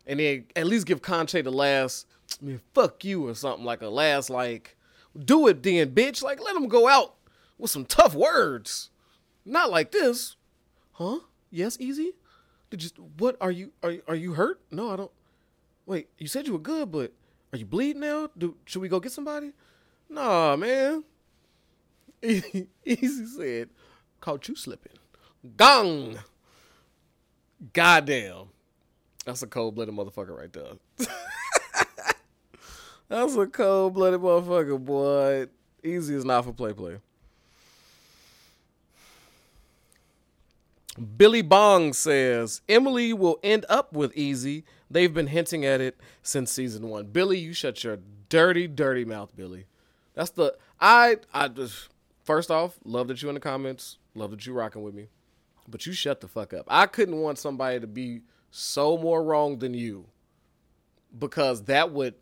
[0.08, 2.08] And then at least give Conche the last,
[2.42, 4.76] I mean, fuck you or something like a last, like,
[5.18, 6.22] do it then, bitch.
[6.22, 7.16] Like, let him go out
[7.58, 8.90] with some tough words.
[9.46, 10.36] Not like this.
[10.94, 11.20] Huh?
[11.52, 12.14] Yes, easy?
[12.70, 14.60] Did you what are you are are you hurt?
[14.72, 15.12] No, I don't.
[15.86, 17.14] Wait, you said you were good, but
[17.54, 18.30] are you bleeding now?
[18.38, 19.54] Do should we go get somebody?
[20.10, 21.04] Nah, man.
[22.22, 23.70] Easy said,
[24.20, 24.98] caught you slipping.
[25.56, 26.18] Gong.
[27.74, 28.48] Goddamn.
[29.26, 30.74] That's a cold blooded motherfucker right there.
[33.08, 35.48] That's a cold blooded motherfucker, boy.
[35.84, 36.98] Easy is not for play play.
[41.18, 44.64] Billy Bong says Emily will end up with Easy.
[44.90, 47.08] They've been hinting at it since season one.
[47.08, 49.66] Billy, you shut your dirty, dirty mouth, Billy.
[50.14, 51.90] That's the I I just
[52.24, 53.98] first off, love that you in the comments.
[54.16, 55.08] Love that you rocking with me.
[55.68, 56.66] But you shut the fuck up.
[56.68, 60.06] I couldn't want somebody to be so more wrong than you.
[61.18, 62.16] Because that would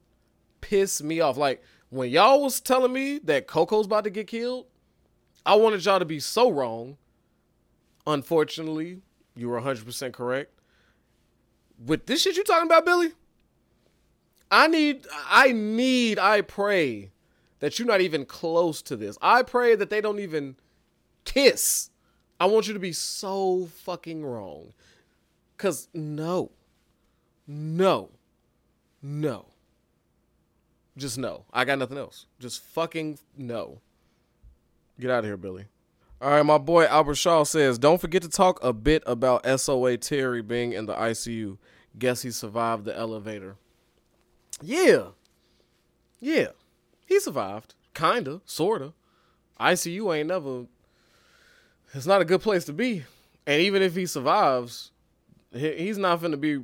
[0.64, 1.38] piss me off.
[1.38, 4.66] Like when y'all was telling me that Coco's about to get killed,
[5.46, 6.98] I wanted y'all to be so wrong
[8.06, 9.02] Unfortunately,
[9.36, 10.52] you were 100% correct.
[11.84, 13.12] With this shit you talking about, Billy,
[14.52, 17.12] I need, I need, I pray
[17.60, 19.18] that you're not even close to this.
[19.22, 20.58] I pray that they don't even
[21.24, 21.90] kiss.
[22.40, 24.74] I want you to be so fucking wrong.
[25.56, 26.52] Because no,
[27.48, 28.10] no,
[29.02, 29.46] no.
[30.98, 31.46] Just no.
[31.52, 32.28] I got nothing else.
[32.40, 33.80] Just fucking no.
[35.00, 35.66] Get out of here, Billy.
[36.22, 39.98] All right, my boy Albert Shaw says, don't forget to talk a bit about SOA
[39.98, 41.58] Terry being in the ICU.
[41.98, 43.58] Guess he survived the elevator.
[44.62, 45.08] Yeah.
[46.22, 46.50] Yeah.
[47.06, 47.76] He survived.
[47.94, 48.42] Kinda.
[48.46, 48.94] Sorta.
[49.60, 50.66] ICU ain't never.
[51.94, 53.04] It's not a good place to be.
[53.46, 54.92] And even if he survives,
[55.52, 56.64] he's not going to be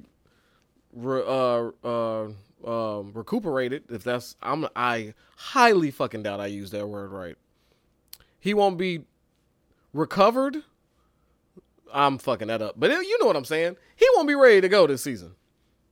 [0.98, 2.30] uh, uh,
[2.66, 3.84] um, recuperated.
[3.90, 7.36] If that's, I'm, I highly fucking doubt I use that word right.
[8.40, 9.06] He won't be
[9.94, 10.58] recovered.
[11.94, 13.76] I'm fucking that up, but you know what I'm saying.
[13.96, 15.32] He won't be ready to go this season.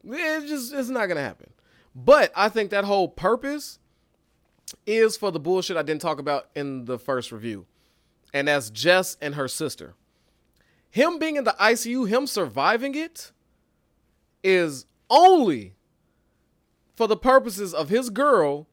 [0.04, 1.50] It just it's not gonna happen.
[1.96, 3.80] But I think that whole purpose
[4.86, 7.66] is for the bullshit I didn't talk about in the first review.
[8.34, 9.96] And that's Jess and her sister.
[10.90, 13.32] Him being in the ICU, him surviving it,
[14.44, 15.74] is only
[16.98, 18.68] for the purposes of his girl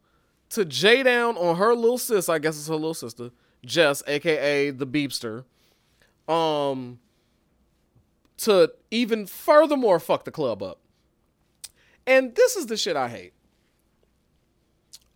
[0.48, 3.30] to J down on her little sis, I guess it's her little sister,
[3.64, 5.44] Jess, aka the Beepster.
[6.26, 6.98] Um
[8.38, 10.80] to even furthermore fuck the club up.
[12.06, 13.34] And this is the shit I hate.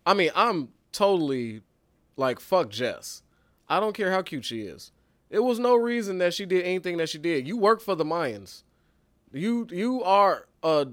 [0.05, 1.61] I mean, I'm totally
[2.15, 3.23] like fuck Jess.
[3.67, 4.91] I don't care how cute she is.
[5.31, 7.47] It was no reason that she did anything that she did.
[7.47, 8.63] You work for the Mayans.
[9.33, 10.87] You you are a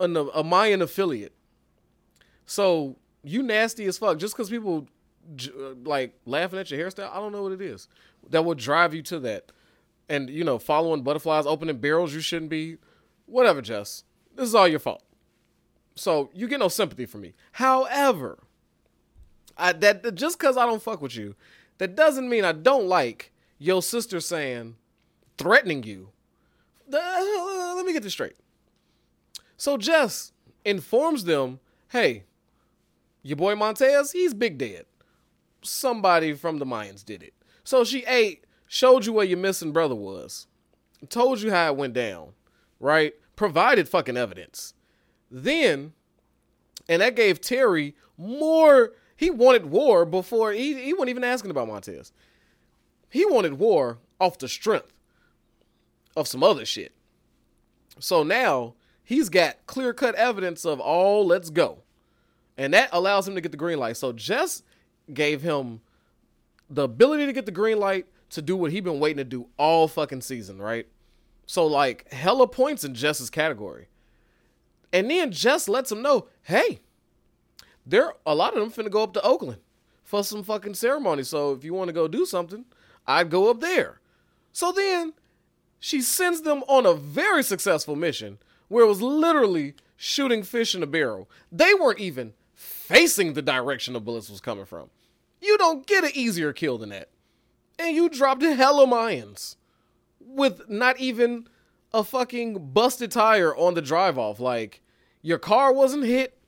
[0.00, 1.34] a, a Mayan affiliate.
[2.46, 4.18] So you nasty as fuck.
[4.18, 4.88] Just because people
[5.84, 7.88] like laughing at your hairstyle, I don't know what it is
[8.28, 9.52] that would drive you to that.
[10.08, 12.78] And you know, following butterflies, opening barrels you shouldn't be.
[13.26, 14.04] Whatever, Jess.
[14.34, 15.02] This is all your fault.
[15.94, 17.34] So you get no sympathy from me.
[17.52, 18.38] However,
[19.56, 21.36] I, that just because I don't fuck with you,
[21.78, 24.76] that doesn't mean I don't like your sister saying,
[25.36, 26.10] threatening you.
[26.92, 28.36] Uh, let me get this straight.
[29.60, 30.32] So Jess
[30.64, 32.24] informs them, hey,
[33.22, 34.86] your boy Montez, he's big dead.
[35.60, 37.34] Somebody from the Mayans did it.
[37.62, 40.46] So she ate, showed you where your missing brother was,
[41.10, 42.30] told you how it went down,
[42.80, 43.12] right?
[43.36, 44.72] Provided fucking evidence.
[45.30, 45.92] Then,
[46.88, 48.92] and that gave Terry more.
[49.14, 52.12] He wanted war before he, he wasn't even asking about Montez.
[53.10, 54.94] He wanted war off the strength
[56.16, 56.92] of some other shit.
[57.98, 58.72] So now
[59.10, 61.82] he's got clear cut evidence of all, oh, let's go.
[62.56, 63.96] And that allows him to get the green light.
[63.96, 64.62] So Jess
[65.12, 65.80] gave him
[66.68, 69.48] the ability to get the green light to do what he'd been waiting to do
[69.56, 70.86] all fucking season, right?
[71.46, 73.88] So like hella points in Jess's category.
[74.92, 76.78] And then Jess lets him know, hey,
[77.84, 79.58] there a lot of them finna go up to Oakland
[80.04, 81.24] for some fucking ceremony.
[81.24, 82.64] So if you want to go do something,
[83.08, 83.98] I'd go up there.
[84.52, 85.14] So then
[85.80, 88.38] she sends them on a very successful mission
[88.70, 91.28] where it was literally shooting fish in a barrel.
[91.50, 94.90] They weren't even facing the direction the bullets was coming from.
[95.42, 97.08] You don't get an easier kill than that.
[97.78, 99.56] And you dropped a hell hella Mayans
[100.20, 101.48] with not even
[101.92, 104.38] a fucking busted tire on the drive off.
[104.38, 104.82] Like,
[105.20, 106.38] your car wasn't hit,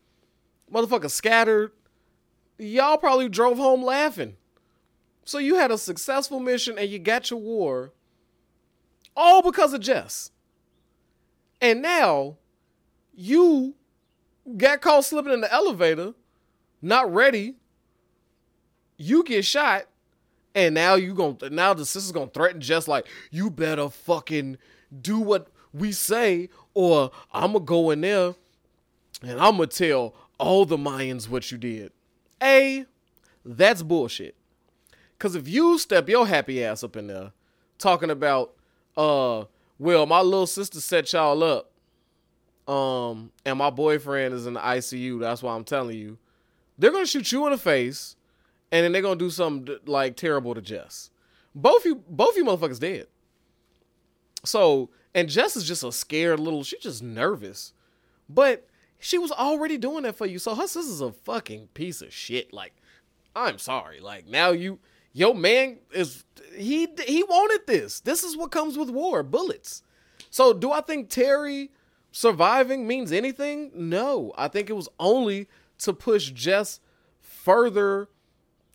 [0.72, 1.72] motherfucker scattered.
[2.56, 4.36] Y'all probably drove home laughing.
[5.24, 7.92] So you had a successful mission and you got your war
[9.16, 10.30] all because of Jess.
[11.62, 12.38] And now
[13.14, 13.74] you
[14.56, 16.14] got caught slipping in the elevator,
[16.82, 17.54] not ready.
[18.96, 19.84] You get shot,
[20.56, 24.58] and now you gonna now the sister's gonna threaten just like you better fucking
[25.00, 28.34] do what we say, or I'ma go in there
[29.22, 31.92] and I'ma tell all the Mayans what you did.
[32.42, 32.86] A,
[33.44, 34.34] that's bullshit.
[35.20, 37.30] Cause if you step your happy ass up in there
[37.78, 38.52] talking about
[38.96, 39.44] uh
[39.82, 41.72] well my little sister set y'all up
[42.72, 46.18] um and my boyfriend is in the ICU, that's why I'm telling you.
[46.78, 48.16] They're gonna shoot you in the face
[48.70, 51.10] and then they're gonna do something like terrible to Jess.
[51.54, 53.08] Both you both you motherfuckers dead.
[54.44, 57.72] So and Jess is just a scared little, she's just nervous.
[58.28, 58.68] But
[59.00, 60.38] she was already doing that for you.
[60.38, 62.52] So her sister's a fucking piece of shit.
[62.52, 62.72] Like,
[63.34, 63.98] I'm sorry.
[63.98, 64.78] Like now you
[65.12, 66.24] your man is
[66.56, 68.00] he he wanted this.
[68.00, 69.82] This is what comes with war, bullets.
[70.30, 71.70] So do I think Terry
[72.10, 73.70] surviving means anything?
[73.74, 74.32] No.
[74.36, 75.48] I think it was only
[75.78, 76.80] to push Jess
[77.20, 78.08] further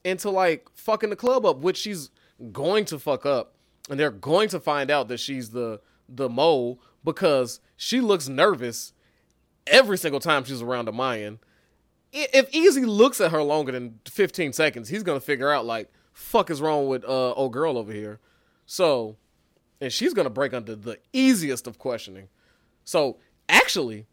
[0.04, 2.10] into like fucking the club up, which she's
[2.52, 3.54] going to fuck up.
[3.90, 8.94] And they're going to find out that she's the the mole because she looks nervous
[9.66, 11.40] every single time she's around a Mayan.
[12.14, 16.50] If Easy looks at her longer than 15 seconds, he's gonna figure out like, fuck
[16.50, 18.20] is wrong with uh old girl over here.
[18.66, 19.18] So,
[19.80, 22.28] and she's gonna break under the easiest of questioning.
[22.84, 24.08] So actually,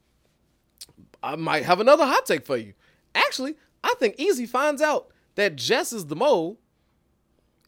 [1.22, 2.74] I might have another hot take for you.
[3.14, 6.58] Actually, I think Easy finds out that Jess is the mole,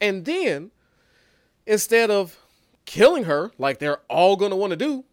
[0.00, 0.70] and then
[1.66, 2.38] instead of
[2.84, 5.04] killing her like they're all gonna want to do,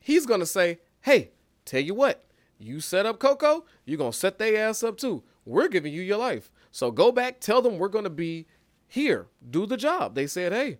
[0.00, 1.32] he's gonna say, "Hey,
[1.66, 2.24] tell you what,
[2.58, 5.22] you set up Coco, you're gonna set their ass up too.
[5.44, 6.50] We're giving you your life.
[6.72, 8.46] So go back, tell them we're gonna be
[8.88, 10.78] here, do the job." They said, "Hey,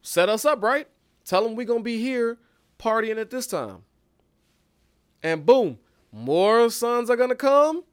[0.00, 0.88] set us up, right?
[1.24, 2.38] Tell them we're gonna be here
[2.78, 3.82] partying at this time."
[5.22, 5.78] And boom,
[6.12, 7.84] more sons are gonna come.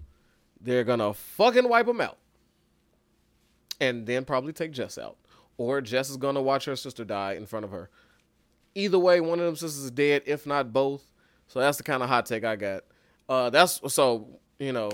[0.62, 2.20] They're gonna fucking wipe them out,
[3.82, 5.18] and then probably take Jess out
[5.58, 7.90] or Jess is gonna watch her sister die in front of her.
[8.76, 11.12] Either way, one of them sisters is dead, if not both.
[11.48, 12.84] So that's the kind of hot take I got.
[13.28, 14.90] Uh, that's so you know,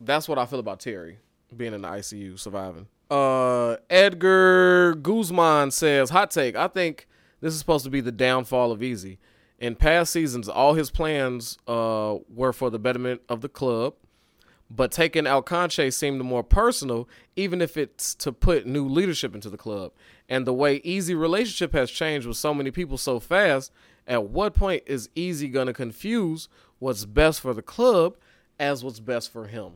[0.00, 1.18] that's what I feel about Terry
[1.56, 2.86] being in the ICU surviving.
[3.10, 6.56] Uh, Edgar Guzman says, hot take.
[6.56, 7.06] I think
[7.40, 9.18] this is supposed to be the downfall of Easy.
[9.58, 13.94] In past seasons, all his plans uh, were for the betterment of the club,
[14.70, 19.50] but taking out Canche seemed more personal, even if it's to put new leadership into
[19.50, 19.92] the club.
[20.28, 23.72] And the way Easy relationship has changed with so many people so fast,
[24.06, 28.16] at what point is Easy gonna confuse what's best for the club
[28.60, 29.72] as what's best for him?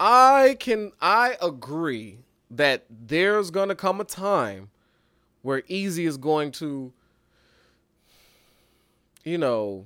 [0.00, 4.70] I can I agree that there's gonna come a time
[5.42, 6.92] where Easy is going to,
[9.24, 9.84] you know,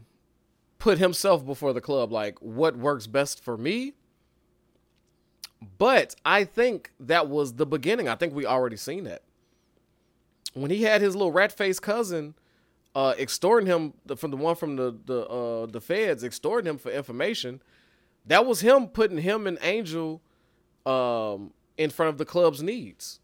[0.79, 3.95] put himself before the club, like what works best for me.
[5.79, 8.09] But I think that was the beginning.
[8.09, 9.23] I think we already seen that.
[10.53, 12.35] When he had his little rat faced cousin
[12.95, 16.93] uh, extorting him from the one from the the uh, the feds, extorting him for
[16.93, 17.61] information,
[18.27, 20.23] that was him putting him and Angel
[20.87, 23.21] um, in front of the club's needs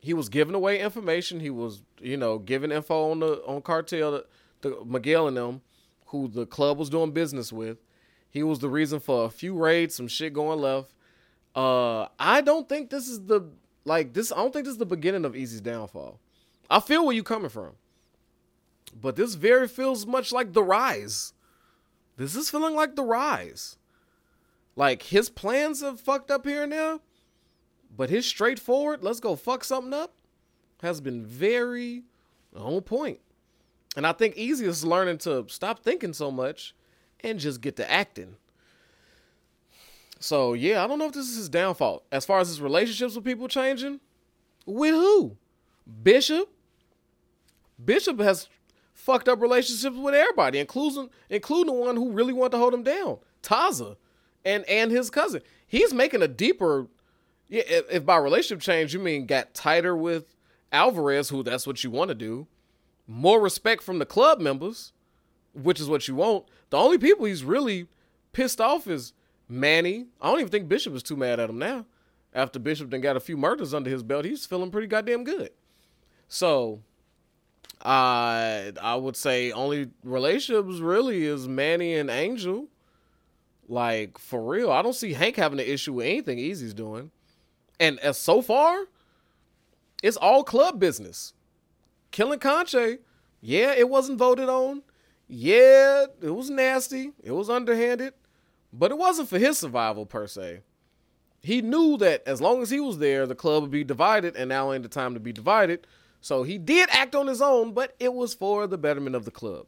[0.00, 1.40] he was giving away information.
[1.40, 4.22] He was, you know, giving info on the on cartel,
[4.62, 5.60] the, Miguel and them,
[6.06, 7.78] who the club was doing business with.
[8.30, 10.92] He was the reason for a few raids, some shit going left.
[11.54, 13.50] Uh, I don't think this is the
[13.84, 14.32] like this.
[14.32, 16.18] I don't think this is the beginning of Easy's downfall.
[16.70, 17.72] I feel where you coming from,
[18.98, 21.34] but this very feels much like the rise.
[22.16, 23.76] This is feeling like the rise.
[24.80, 27.00] Like his plans have fucked up here and there
[27.94, 30.14] but his straightforward, let's go fuck something up,
[30.80, 32.04] has been very
[32.56, 33.20] on point.
[33.94, 36.74] And I think Easy is learning to stop thinking so much
[37.22, 38.36] and just get to acting.
[40.18, 42.04] So yeah, I don't know if this is his downfall.
[42.10, 44.00] As far as his relationships with people changing,
[44.64, 45.36] with who?
[46.02, 46.48] Bishop.
[47.84, 48.48] Bishop has
[48.94, 52.82] fucked up relationships with everybody, including including the one who really wanted to hold him
[52.82, 53.98] down, Taza,
[54.44, 55.42] and and his cousin.
[55.66, 56.88] He's making a deeper
[57.50, 60.34] if, by relationship change you mean got tighter with
[60.72, 62.46] Alvarez, who that's what you want to do,
[63.06, 64.92] more respect from the club members,
[65.52, 66.44] which is what you want.
[66.70, 67.88] The only people he's really
[68.32, 69.12] pissed off is
[69.48, 70.06] Manny.
[70.20, 71.86] I don't even think Bishop is too mad at him now.
[72.32, 75.50] After Bishop then got a few murders under his belt, he's feeling pretty goddamn good.
[76.28, 76.80] So,
[77.82, 82.68] I I would say only relationships really is Manny and Angel.
[83.70, 87.12] Like for real, I don't see Hank having an issue with anything Easy's doing.
[87.78, 88.86] And as so far,
[90.02, 91.34] it's all club business.
[92.10, 92.98] Killing Canche,
[93.40, 94.82] yeah, it wasn't voted on.
[95.28, 97.12] Yeah, it was nasty.
[97.22, 98.14] It was underhanded.
[98.72, 100.62] But it wasn't for his survival per se.
[101.40, 104.48] He knew that as long as he was there, the club would be divided, and
[104.48, 105.86] now ain't the time to be divided.
[106.20, 109.30] So he did act on his own, but it was for the betterment of the
[109.30, 109.66] club.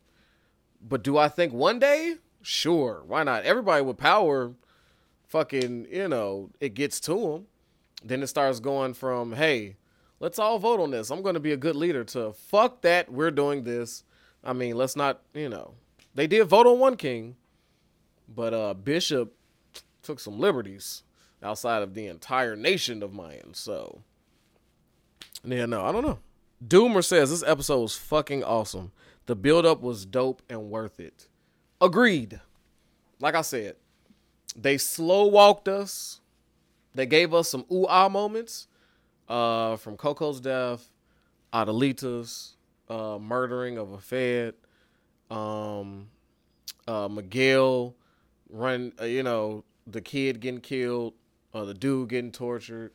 [0.86, 2.16] But do I think one day?
[2.42, 3.44] Sure, why not?
[3.44, 4.52] Everybody with power,
[5.28, 7.46] fucking, you know, it gets to them
[8.04, 9.76] then it starts going from, hey,
[10.20, 11.10] let's all vote on this.
[11.10, 13.10] I'm going to be a good leader to fuck that.
[13.10, 14.04] We're doing this.
[14.44, 15.74] I mean, let's not, you know,
[16.14, 17.36] they did vote on one king,
[18.28, 19.34] but uh, Bishop
[20.02, 21.02] took some liberties
[21.42, 23.56] outside of the entire nation of Mayans.
[23.56, 24.02] So,
[25.44, 26.18] yeah, no, I don't know.
[26.64, 28.92] Doomer says this episode was fucking awesome.
[29.26, 31.28] The build up was dope and worth it.
[31.82, 32.40] Agreed.
[33.20, 33.76] Like I said,
[34.56, 36.22] they slow walked us
[36.94, 38.68] they gave us some ooh ah moments
[39.28, 40.88] uh, from Coco's death,
[41.52, 42.56] Adelita's
[42.88, 44.54] uh, murdering of a Fed,
[45.30, 46.08] um,
[46.86, 47.94] uh, Miguel
[48.50, 51.14] run, uh, you know, the kid getting killed,
[51.54, 52.92] uh, the dude getting tortured.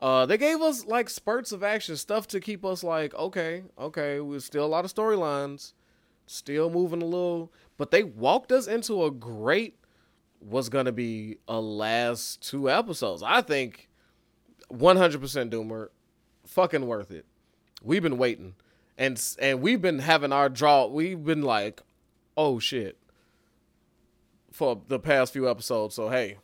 [0.00, 4.20] Uh, they gave us like spurts of action, stuff to keep us like, okay, okay,
[4.20, 5.74] we're still a lot of storylines,
[6.26, 9.76] still moving a little, but they walked us into a great
[10.40, 13.22] was gonna be a last two episodes.
[13.24, 13.88] I think
[14.70, 15.88] 100% Doomer,
[16.46, 17.24] fucking worth it.
[17.82, 18.54] We've been waiting,
[18.96, 20.86] and and we've been having our draw.
[20.86, 21.80] We've been like,
[22.36, 22.98] oh shit,
[24.52, 25.94] for the past few episodes.
[25.94, 26.38] So hey,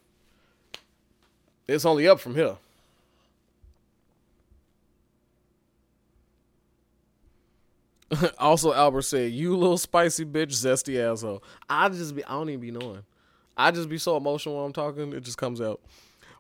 [1.66, 2.57] it's only up from here.
[8.39, 12.61] also, Albert said, "You little spicy bitch, zesty asshole." I just be, I don't even
[12.61, 13.03] be knowing.
[13.57, 15.12] I just be so emotional when I'm talking.
[15.12, 15.81] It just comes out.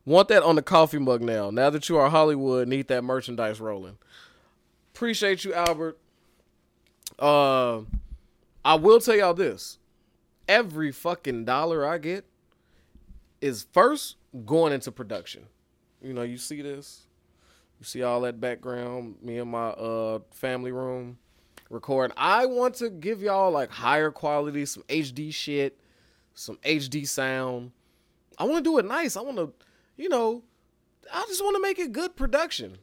[0.04, 1.50] Want that on the coffee mug now.
[1.50, 3.96] Now that you are Hollywood, need that merchandise rolling.
[4.94, 5.98] Appreciate you, Albert.
[7.18, 7.82] Uh,
[8.64, 9.78] I will tell y'all this.
[10.46, 12.26] Every fucking dollar I get
[13.40, 15.46] is first going into production.
[16.02, 17.06] You know, you see this.
[17.80, 21.18] You see all that background, me and my uh family room.
[21.70, 22.14] Recording.
[22.16, 25.78] I want to give y'all like higher quality, some HD shit,
[26.34, 27.72] some HD sound.
[28.38, 29.16] I want to do it nice.
[29.16, 29.52] I want to,
[29.96, 30.42] you know,
[31.12, 32.78] I just want to make it good production.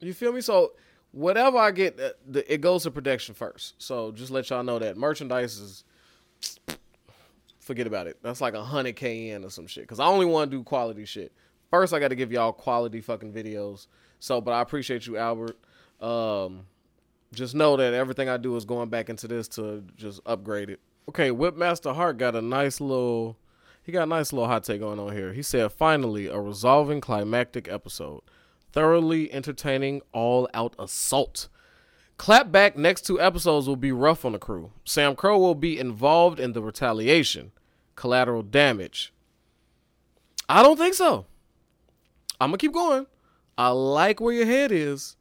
[0.00, 0.40] You feel me?
[0.40, 0.72] So
[1.12, 2.10] whatever I get, uh,
[2.46, 3.74] it goes to production first.
[3.82, 5.84] So just let y'all know that merchandise is
[7.58, 8.18] forget about it.
[8.22, 9.86] That's like a hundred k in or some shit.
[9.86, 11.32] Cause I only want to do quality shit.
[11.70, 13.86] First, I got to give y'all quality fucking videos.
[14.18, 15.56] So, but I appreciate you, Albert.
[16.00, 16.66] Um,
[17.32, 20.80] just know that everything I do is going back into this to just upgrade it.
[21.08, 23.36] Okay, Whipmaster Hart got a nice little.
[23.82, 25.32] He got a nice little hot take going on here.
[25.32, 28.22] He said, "Finally, a resolving climactic episode,
[28.72, 31.48] thoroughly entertaining, all-out assault."
[32.16, 34.72] Clap back next two episodes will be rough on the crew.
[34.84, 37.52] SAMCRO will be involved in the retaliation,
[37.96, 39.12] collateral damage.
[40.46, 41.24] I don't think so.
[42.38, 43.06] I'm gonna keep going.
[43.56, 45.16] I like where your head is.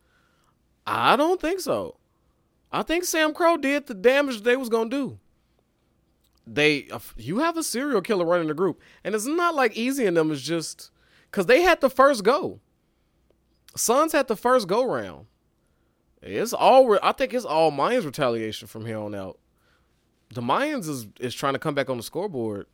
[0.85, 1.98] I don't think so.
[2.71, 5.19] I think SAMCRO did the damage they was gonna do.
[6.45, 10.17] They, you have a serial killer running the group, and it's not like Easy and
[10.17, 10.89] them is just
[11.29, 12.59] because they had the first go.
[13.75, 15.27] Sons had the first go round.
[16.21, 16.97] It's all.
[17.01, 19.39] I think it's all Mayans retaliation from here on out.
[20.33, 22.67] The Mayans is is trying to come back on the scoreboard.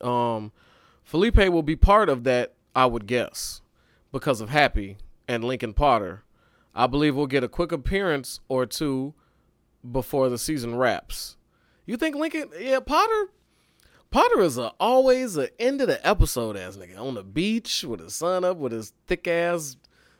[0.00, 0.52] Um,
[1.04, 2.54] Felipe will be part of that.
[2.76, 3.60] I would guess
[4.10, 4.96] because of Happy
[5.28, 6.24] and Lincoln Potter.
[6.74, 9.14] I believe we'll get a quick appearance or two
[9.90, 11.36] before the season wraps.
[11.86, 12.48] You think Lincoln?
[12.58, 13.28] Yeah, Potter.
[14.10, 18.00] Potter is a, always an end of the episode ass nigga on the beach with
[18.00, 19.76] his son up with his thick ass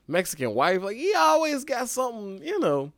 [0.06, 0.82] Mexican wife.
[0.82, 2.92] Like he always got something, you know.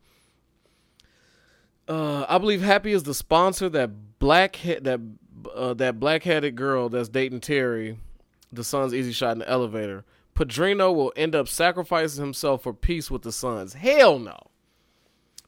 [1.89, 5.01] Uh, I believe Happy is the sponsor that black he- that
[5.55, 7.99] uh, that black headed girl that's dating Terry,
[8.53, 10.05] the son's easy shot in the elevator.
[10.37, 13.73] Padrino will end up sacrificing himself for peace with the sons.
[13.73, 14.39] Hell no.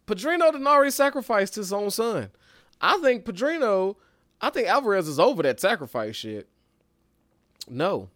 [0.07, 2.31] Padrino didn't already sacrificed his own son.
[2.81, 3.97] I think Padrino,
[4.41, 6.49] I think Alvarez is over that sacrifice shit.
[7.69, 8.09] No.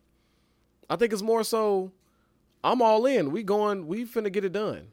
[0.89, 1.93] I think it's more so
[2.65, 3.33] I'm all in.
[3.33, 3.87] We going.
[3.87, 4.89] We finna get it done.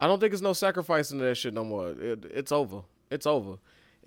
[0.00, 1.90] I don't think it's no sacrificing that shit no more.
[1.90, 2.82] It, it's over.
[3.10, 3.58] It's over.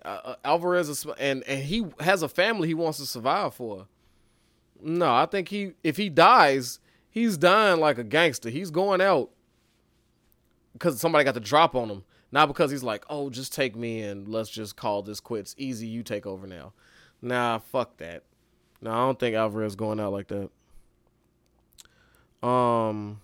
[0.03, 3.87] Uh, uh, Alvarez is, and and he has a family he wants to survive for.
[4.83, 6.79] No, I think he if he dies,
[7.09, 8.49] he's dying like a gangster.
[8.49, 9.29] He's going out
[10.73, 14.01] because somebody got the drop on him, not because he's like, oh, just take me
[14.01, 15.55] and let's just call this quits.
[15.57, 16.73] Easy, you take over now.
[17.21, 18.23] Nah, fuck that.
[18.81, 20.49] No, I don't think Alvarez going out like that.
[22.45, 23.21] Um,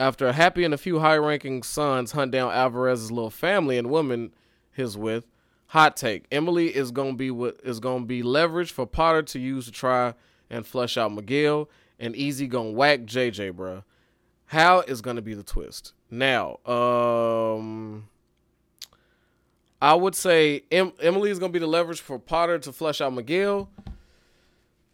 [0.00, 4.32] after Happy and a few high-ranking sons hunt down Alvarez's little family and woman
[4.74, 5.26] he's with,
[5.68, 9.66] hot take: Emily is gonna be what is gonna be leverage for Potter to use
[9.66, 10.14] to try
[10.50, 13.84] and flush out Miguel, and Easy gonna whack JJ, bruh.
[14.46, 15.92] How is gonna be the twist?
[16.10, 18.08] Now, um,
[19.80, 23.12] I would say em- Emily is gonna be the leverage for Potter to flush out
[23.12, 23.68] Miguel.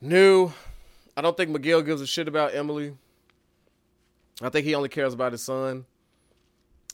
[0.00, 0.52] New.
[1.16, 2.96] I don't think Miguel gives a shit about Emily.
[4.42, 5.86] I think he only cares about his son.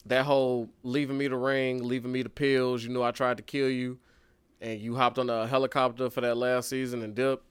[0.07, 3.43] That whole leaving me the ring, leaving me the pills, you know I tried to
[3.43, 3.99] kill you,
[4.61, 7.45] and you hopped on a helicopter for that last season and dipped.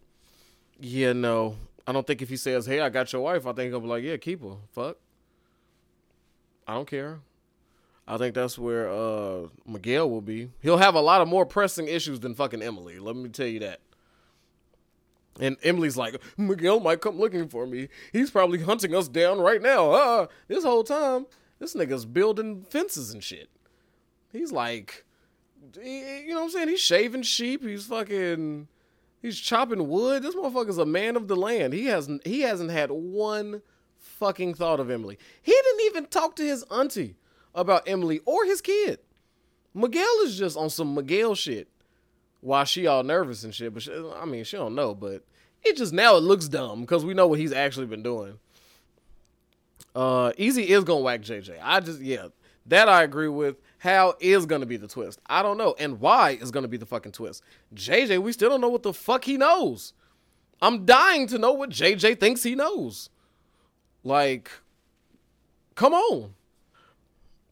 [0.79, 1.57] Yeah, no.
[1.85, 3.87] I don't think if he says, Hey, I got your wife, I think he'll be
[3.87, 4.55] like, Yeah, keep her.
[4.71, 4.97] Fuck.
[6.67, 7.19] I don't care.
[8.07, 10.49] I think that's where uh, Miguel will be.
[10.61, 12.97] He'll have a lot of more pressing issues than fucking Emily.
[12.97, 13.81] Let me tell you that.
[15.39, 17.87] And Emily's like, Miguel might come looking for me.
[18.11, 19.91] He's probably hunting us down right now.
[19.91, 21.27] Uh, this whole time,
[21.59, 23.49] this nigga's building fences and shit.
[24.31, 25.05] He's like,
[25.81, 26.69] you know what I'm saying?
[26.69, 27.63] He's shaving sheep.
[27.63, 28.67] He's fucking,
[29.21, 30.23] he's chopping wood.
[30.23, 31.73] This motherfucker's a man of the land.
[31.73, 33.61] He hasn't, he hasn't had one
[33.97, 35.17] fucking thought of Emily.
[35.41, 37.15] He didn't even talk to his auntie
[37.53, 38.99] about Emily or his kid.
[39.73, 41.67] Miguel is just on some Miguel shit
[42.41, 43.73] Why she all nervous and shit.
[43.73, 44.93] But she, I mean, she don't know.
[44.95, 45.23] But
[45.63, 48.39] it just now it looks dumb because we know what he's actually been doing.
[49.95, 51.59] Uh, Easy is gonna whack JJ.
[51.61, 52.27] I just yeah,
[52.67, 53.57] that I agree with.
[53.79, 55.19] How is gonna be the twist?
[55.27, 57.43] I don't know, and why is gonna be the fucking twist?
[57.73, 59.93] JJ, we still don't know what the fuck he knows.
[60.61, 63.09] I'm dying to know what JJ thinks he knows.
[64.03, 64.51] Like,
[65.75, 66.33] come on.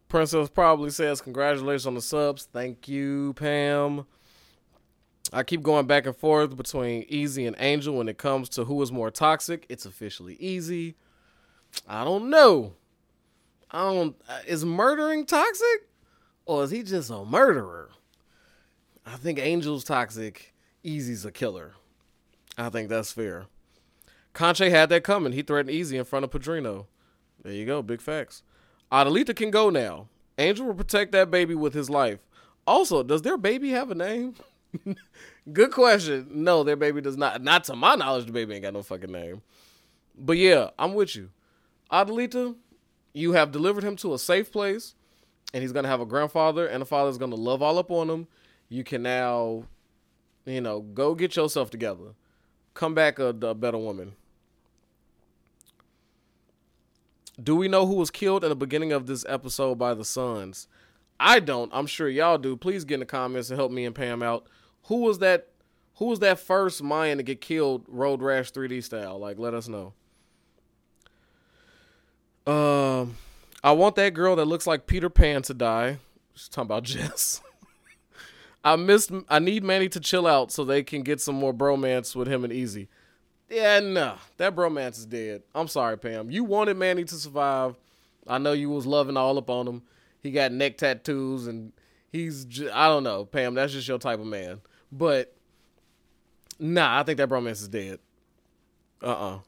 [0.10, 2.48] Princess probably says congratulations on the subs.
[2.52, 4.06] Thank you, Pam.
[5.34, 8.82] I keep going back and forth between Easy and Angel when it comes to who
[8.82, 9.66] is more toxic.
[9.68, 10.96] It's officially Easy.
[11.88, 12.74] I don't know.
[13.72, 14.16] I don't.
[14.28, 15.90] Uh, is murdering toxic,
[16.46, 17.90] or is he just a murderer?
[19.06, 20.54] I think Angel's toxic.
[20.84, 21.74] Easy's a killer.
[22.58, 23.46] I think that's fair.
[24.34, 25.34] Canche had that coming.
[25.34, 26.88] He threatened Easy in front of Padrino.
[27.44, 27.82] There you go.
[27.82, 28.44] Big facts.
[28.92, 30.08] Adelita can go now.
[30.38, 32.20] Angel will protect that baby with his life.
[32.66, 34.36] Also, does their baby have a name?
[35.54, 36.28] Good question.
[36.30, 37.42] No, their baby does not.
[37.42, 39.42] Not to my knowledge, the baby ain't got no fucking name.
[40.18, 41.30] But yeah, I'm with you.
[41.92, 42.56] Adelita,
[43.14, 44.96] you have delivered him to a safe place,
[45.54, 48.28] and he's gonna have a grandfather, and the father's gonna love all up on him.
[48.70, 49.64] You can now,
[50.46, 52.16] you know, go get yourself together.
[52.74, 54.14] Come back a, a better woman.
[57.42, 60.68] Do we know who was killed in the beginning of this episode by the Sons?
[61.20, 61.72] I don't.
[61.74, 62.56] I'm sure y'all do.
[62.56, 64.48] Please get in the comments and help me and Pam out.
[64.84, 65.48] Who was that?
[65.96, 69.18] Who was that first Mayan to get killed Road Rash 3D style?
[69.18, 69.94] Like, let us know.
[72.48, 73.18] Um,
[73.64, 75.98] I want that girl that looks like Peter Pan to die.
[76.34, 77.42] She's talking about Jess.
[78.64, 79.12] I missed.
[79.30, 82.44] I need Manny to chill out so they can get some more bromance with him
[82.44, 82.88] and Easy.
[83.50, 85.44] Yeah, no, that bromance is dead.
[85.56, 86.30] I'm sorry, Pam.
[86.30, 87.76] You wanted Manny to survive.
[88.28, 89.84] I know you was loving all up on him.
[90.22, 91.72] He got neck tattoos and
[92.12, 92.46] he's.
[92.74, 93.54] I don't know, Pam.
[93.54, 94.60] That's just your type of man.
[94.92, 95.34] But
[96.60, 98.00] nah, I think that bromance is dead.
[99.02, 99.36] Uh-uh.
[99.36, 99.40] Uh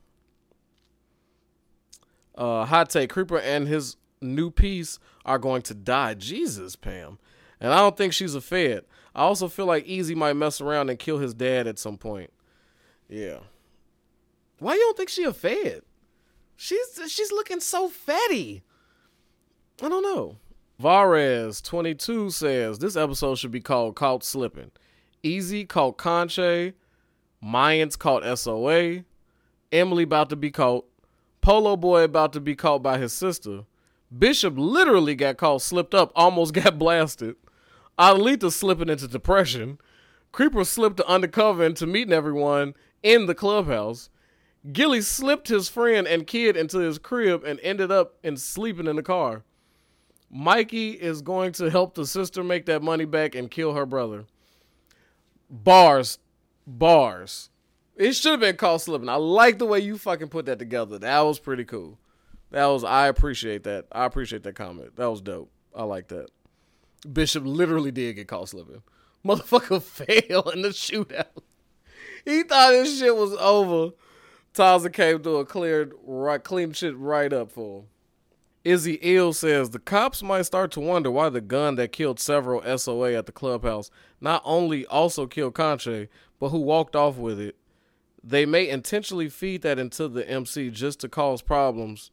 [2.39, 6.13] Uh, Hot take: Creeper and his new piece are going to die.
[6.13, 7.19] Jesus, Pam.
[7.59, 8.85] And I don't think she's a fed.
[9.13, 12.31] I also feel like Easy might mess around and kill his dad at some point.
[13.09, 13.39] Yeah.
[14.59, 15.81] Why you don't think she a fed?
[16.55, 18.63] She's she's looking so fatty.
[19.81, 20.37] I don't know.
[20.81, 24.71] Varez twenty two says this episode should be called "Caught Slipping."
[25.23, 26.73] Easy caught Canche,
[27.43, 29.03] Mayans caught SOA,
[29.71, 30.85] Emily about to be caught,
[31.41, 33.65] Polo Boy about to be caught by his sister.
[34.15, 37.35] Bishop literally got caught slipped up, almost got blasted.
[37.97, 39.79] Adelita slipping into depression.
[40.31, 44.09] Creeper slipped to undercover into meeting everyone in the clubhouse.
[44.71, 48.95] Gilly slipped his friend and kid into his crib and ended up in sleeping in
[48.95, 49.43] the car.
[50.29, 54.25] Mikey is going to help the sister make that money back and kill her brother.
[55.49, 56.19] Bars,
[56.67, 57.49] bars.
[57.99, 59.09] It should have been called slipping.
[59.09, 60.97] I like the way you fucking put that together.
[60.97, 61.99] That was pretty cool.
[62.49, 63.87] That was I appreciate that.
[63.91, 64.95] I appreciate that comment.
[64.95, 65.51] That was dope.
[65.75, 66.29] I like that.
[67.11, 68.83] Bishop literally did get caught slipping.
[69.25, 69.83] Motherfucker
[70.29, 71.25] failed in the shootout.
[72.23, 73.93] He thought his shit was over.
[74.53, 77.85] Taza came through a cleared right clean shit right up for him.
[78.63, 82.77] Izzy Ill says the cops might start to wonder why the gun that killed several
[82.77, 83.91] SOA at the clubhouse
[84.21, 86.07] not only also killed Canche,
[86.39, 87.57] but who walked off with it.
[88.23, 92.11] They may intentionally feed that into the MC just to cause problems,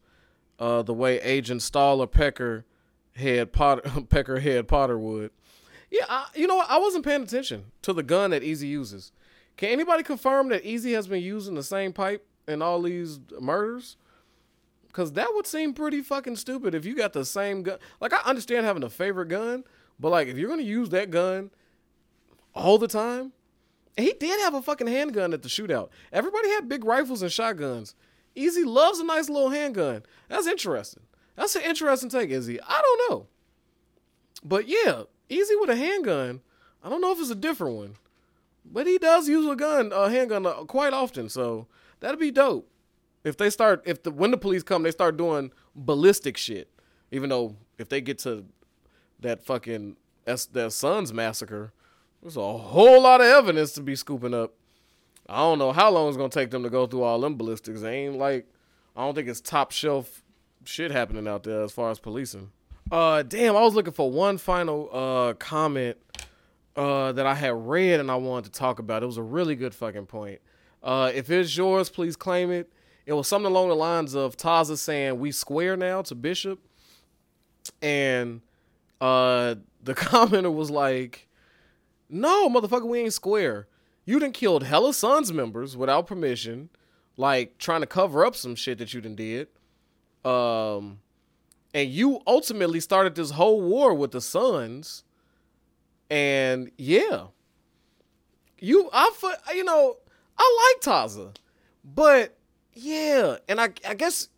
[0.59, 2.65] uh, the way Agent Staller Pecker
[3.15, 5.31] head Potter Pecker head Potter would.
[5.89, 6.69] Yeah, I, you know what?
[6.69, 9.11] I wasn't paying attention to the gun that Easy uses.
[9.55, 13.97] Can anybody confirm that Easy has been using the same pipe in all these murders?
[14.87, 17.77] Because that would seem pretty fucking stupid if you got the same gun.
[17.99, 19.63] Like, I understand having a favorite gun,
[19.99, 21.51] but like, if you're going to use that gun
[22.53, 23.33] all the time,
[23.97, 25.89] he did have a fucking handgun at the shootout.
[26.11, 27.95] Everybody had big rifles and shotguns.
[28.35, 30.03] Easy loves a nice little handgun.
[30.29, 31.03] That's interesting.
[31.35, 32.59] That's an interesting take, Izzy.
[32.61, 33.27] I don't know.
[34.43, 36.41] But yeah, Easy with a handgun.
[36.83, 37.95] I don't know if it's a different one.
[38.65, 41.67] But he does use a gun, a handgun uh, quite often, so
[41.99, 42.69] that'd be dope.
[43.23, 46.69] If they start, if the when the police come, they start doing ballistic shit.
[47.11, 48.45] Even though if they get to
[49.19, 51.73] that fucking that Sons massacre,
[52.27, 54.53] there's a whole lot of evidence to be scooping up.
[55.29, 57.79] I don't know how long it's gonna take them to go through all them ballistics.
[57.79, 58.45] They ain't like
[58.97, 60.23] I don't think it's top shelf
[60.65, 62.51] shit happening out there as far as policing.
[62.91, 65.95] Uh, damn, I was looking for one final uh comment
[66.75, 69.03] uh that I had read and I wanted to talk about.
[69.03, 70.41] It was a really good fucking point.
[70.83, 72.69] Uh, if it's yours, please claim it.
[73.05, 76.59] It was something along the lines of Taza saying we square now to Bishop,
[77.81, 78.41] and
[78.99, 81.26] uh the commenter was like,
[82.09, 83.67] "No, motherfucker, we ain't square.
[84.05, 86.69] You done killed hella Sons members without permission,
[87.17, 89.47] like trying to cover up some shit that you done did."
[90.23, 90.99] Um,
[91.73, 95.03] and you ultimately started this whole war with the Sons.
[96.09, 97.27] And yeah,
[98.59, 99.11] you, I,
[99.53, 99.97] you know,
[100.37, 101.35] I like Taza,
[101.83, 102.37] but
[102.73, 104.29] yeah, and I, I guess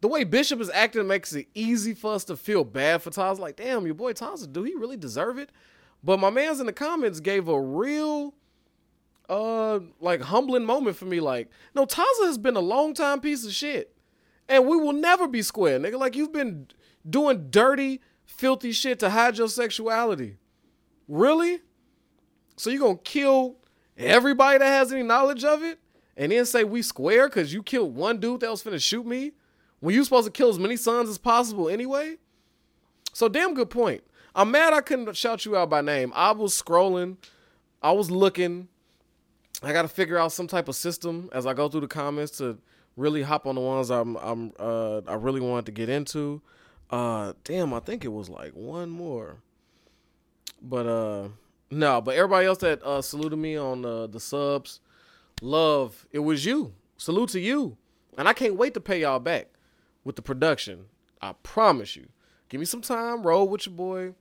[0.00, 3.38] the way Bishop is acting makes it easy for us to feel bad for Taza.
[3.38, 5.50] Like, damn, your boy Taza, do he really deserve it?
[6.04, 8.34] But my man's in the comments gave a real,
[9.28, 11.18] uh, like humbling moment for me.
[11.18, 13.94] Like, no, Taza has been a long time piece of shit
[14.48, 15.98] and we will never be square, nigga.
[15.98, 16.68] Like you've been
[17.08, 20.36] doing dirty, filthy shit to hide your sexuality.
[21.08, 21.60] Really?
[22.56, 23.56] So you gonna kill
[23.96, 25.78] everybody that has any knowledge of it,
[26.16, 29.32] and then say we square because you killed one dude that was finna shoot me
[29.80, 32.16] when you supposed to kill as many sons as possible anyway?
[33.12, 34.02] So damn good point.
[34.34, 36.12] I'm mad I couldn't shout you out by name.
[36.14, 37.16] I was scrolling,
[37.82, 38.68] I was looking.
[39.62, 42.38] I got to figure out some type of system as I go through the comments
[42.38, 42.58] to
[42.96, 46.42] really hop on the ones I'm I'm uh I really wanted to get into.
[46.90, 49.38] Uh damn, I think it was like one more.
[50.60, 51.28] But uh
[51.70, 54.80] no, but everybody else that uh saluted me on uh, the subs,
[55.40, 56.74] love, it was you.
[56.96, 57.76] Salute to you.
[58.16, 59.48] And I can't wait to pay y'all back
[60.04, 60.86] with the production.
[61.20, 62.08] I promise you.
[62.48, 64.14] Give me some time, roll with your boy.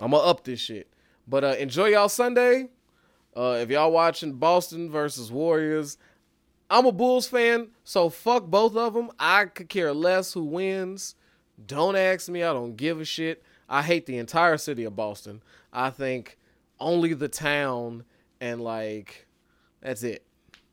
[0.00, 0.88] I'm gonna up this shit.
[1.26, 2.68] But uh enjoy y'all Sunday.
[3.36, 5.98] Uh if y'all watching Boston versus Warriors,
[6.70, 9.10] I'm a Bulls fan, so fuck both of them.
[9.18, 11.14] I could care less who wins.
[11.66, 12.42] Don't ask me.
[12.42, 13.42] I don't give a shit.
[13.68, 15.42] I hate the entire city of Boston.
[15.72, 16.38] I think
[16.80, 18.04] only the town
[18.40, 19.26] and like
[19.80, 20.24] that's it.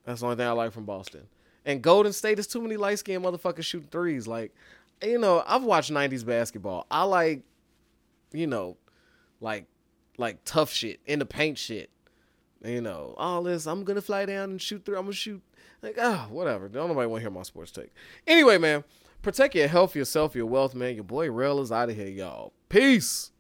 [0.04, 1.28] That's the only thing I like from Boston.
[1.66, 4.28] And Golden State is too many light skinned motherfuckers shooting threes.
[4.28, 4.54] Like,
[5.02, 6.86] you know, I've watched '90s basketball.
[6.92, 7.42] I like,
[8.32, 8.78] you know,
[9.42, 9.66] like,
[10.18, 11.90] like tough shit in the paint shit.
[12.64, 13.68] You know, all this.
[13.68, 14.98] I'm gonna fly down and shoot through.
[14.98, 15.42] I'm gonna shoot.
[15.82, 16.68] Like, ah, whatever.
[16.68, 17.94] Don't nobody want to hear my sports take.
[18.26, 18.84] Anyway, man,
[19.22, 20.96] protect your health, yourself, your wealth, man.
[20.96, 22.54] Your boy Rel is out of here, y'all.
[22.70, 23.32] Peace.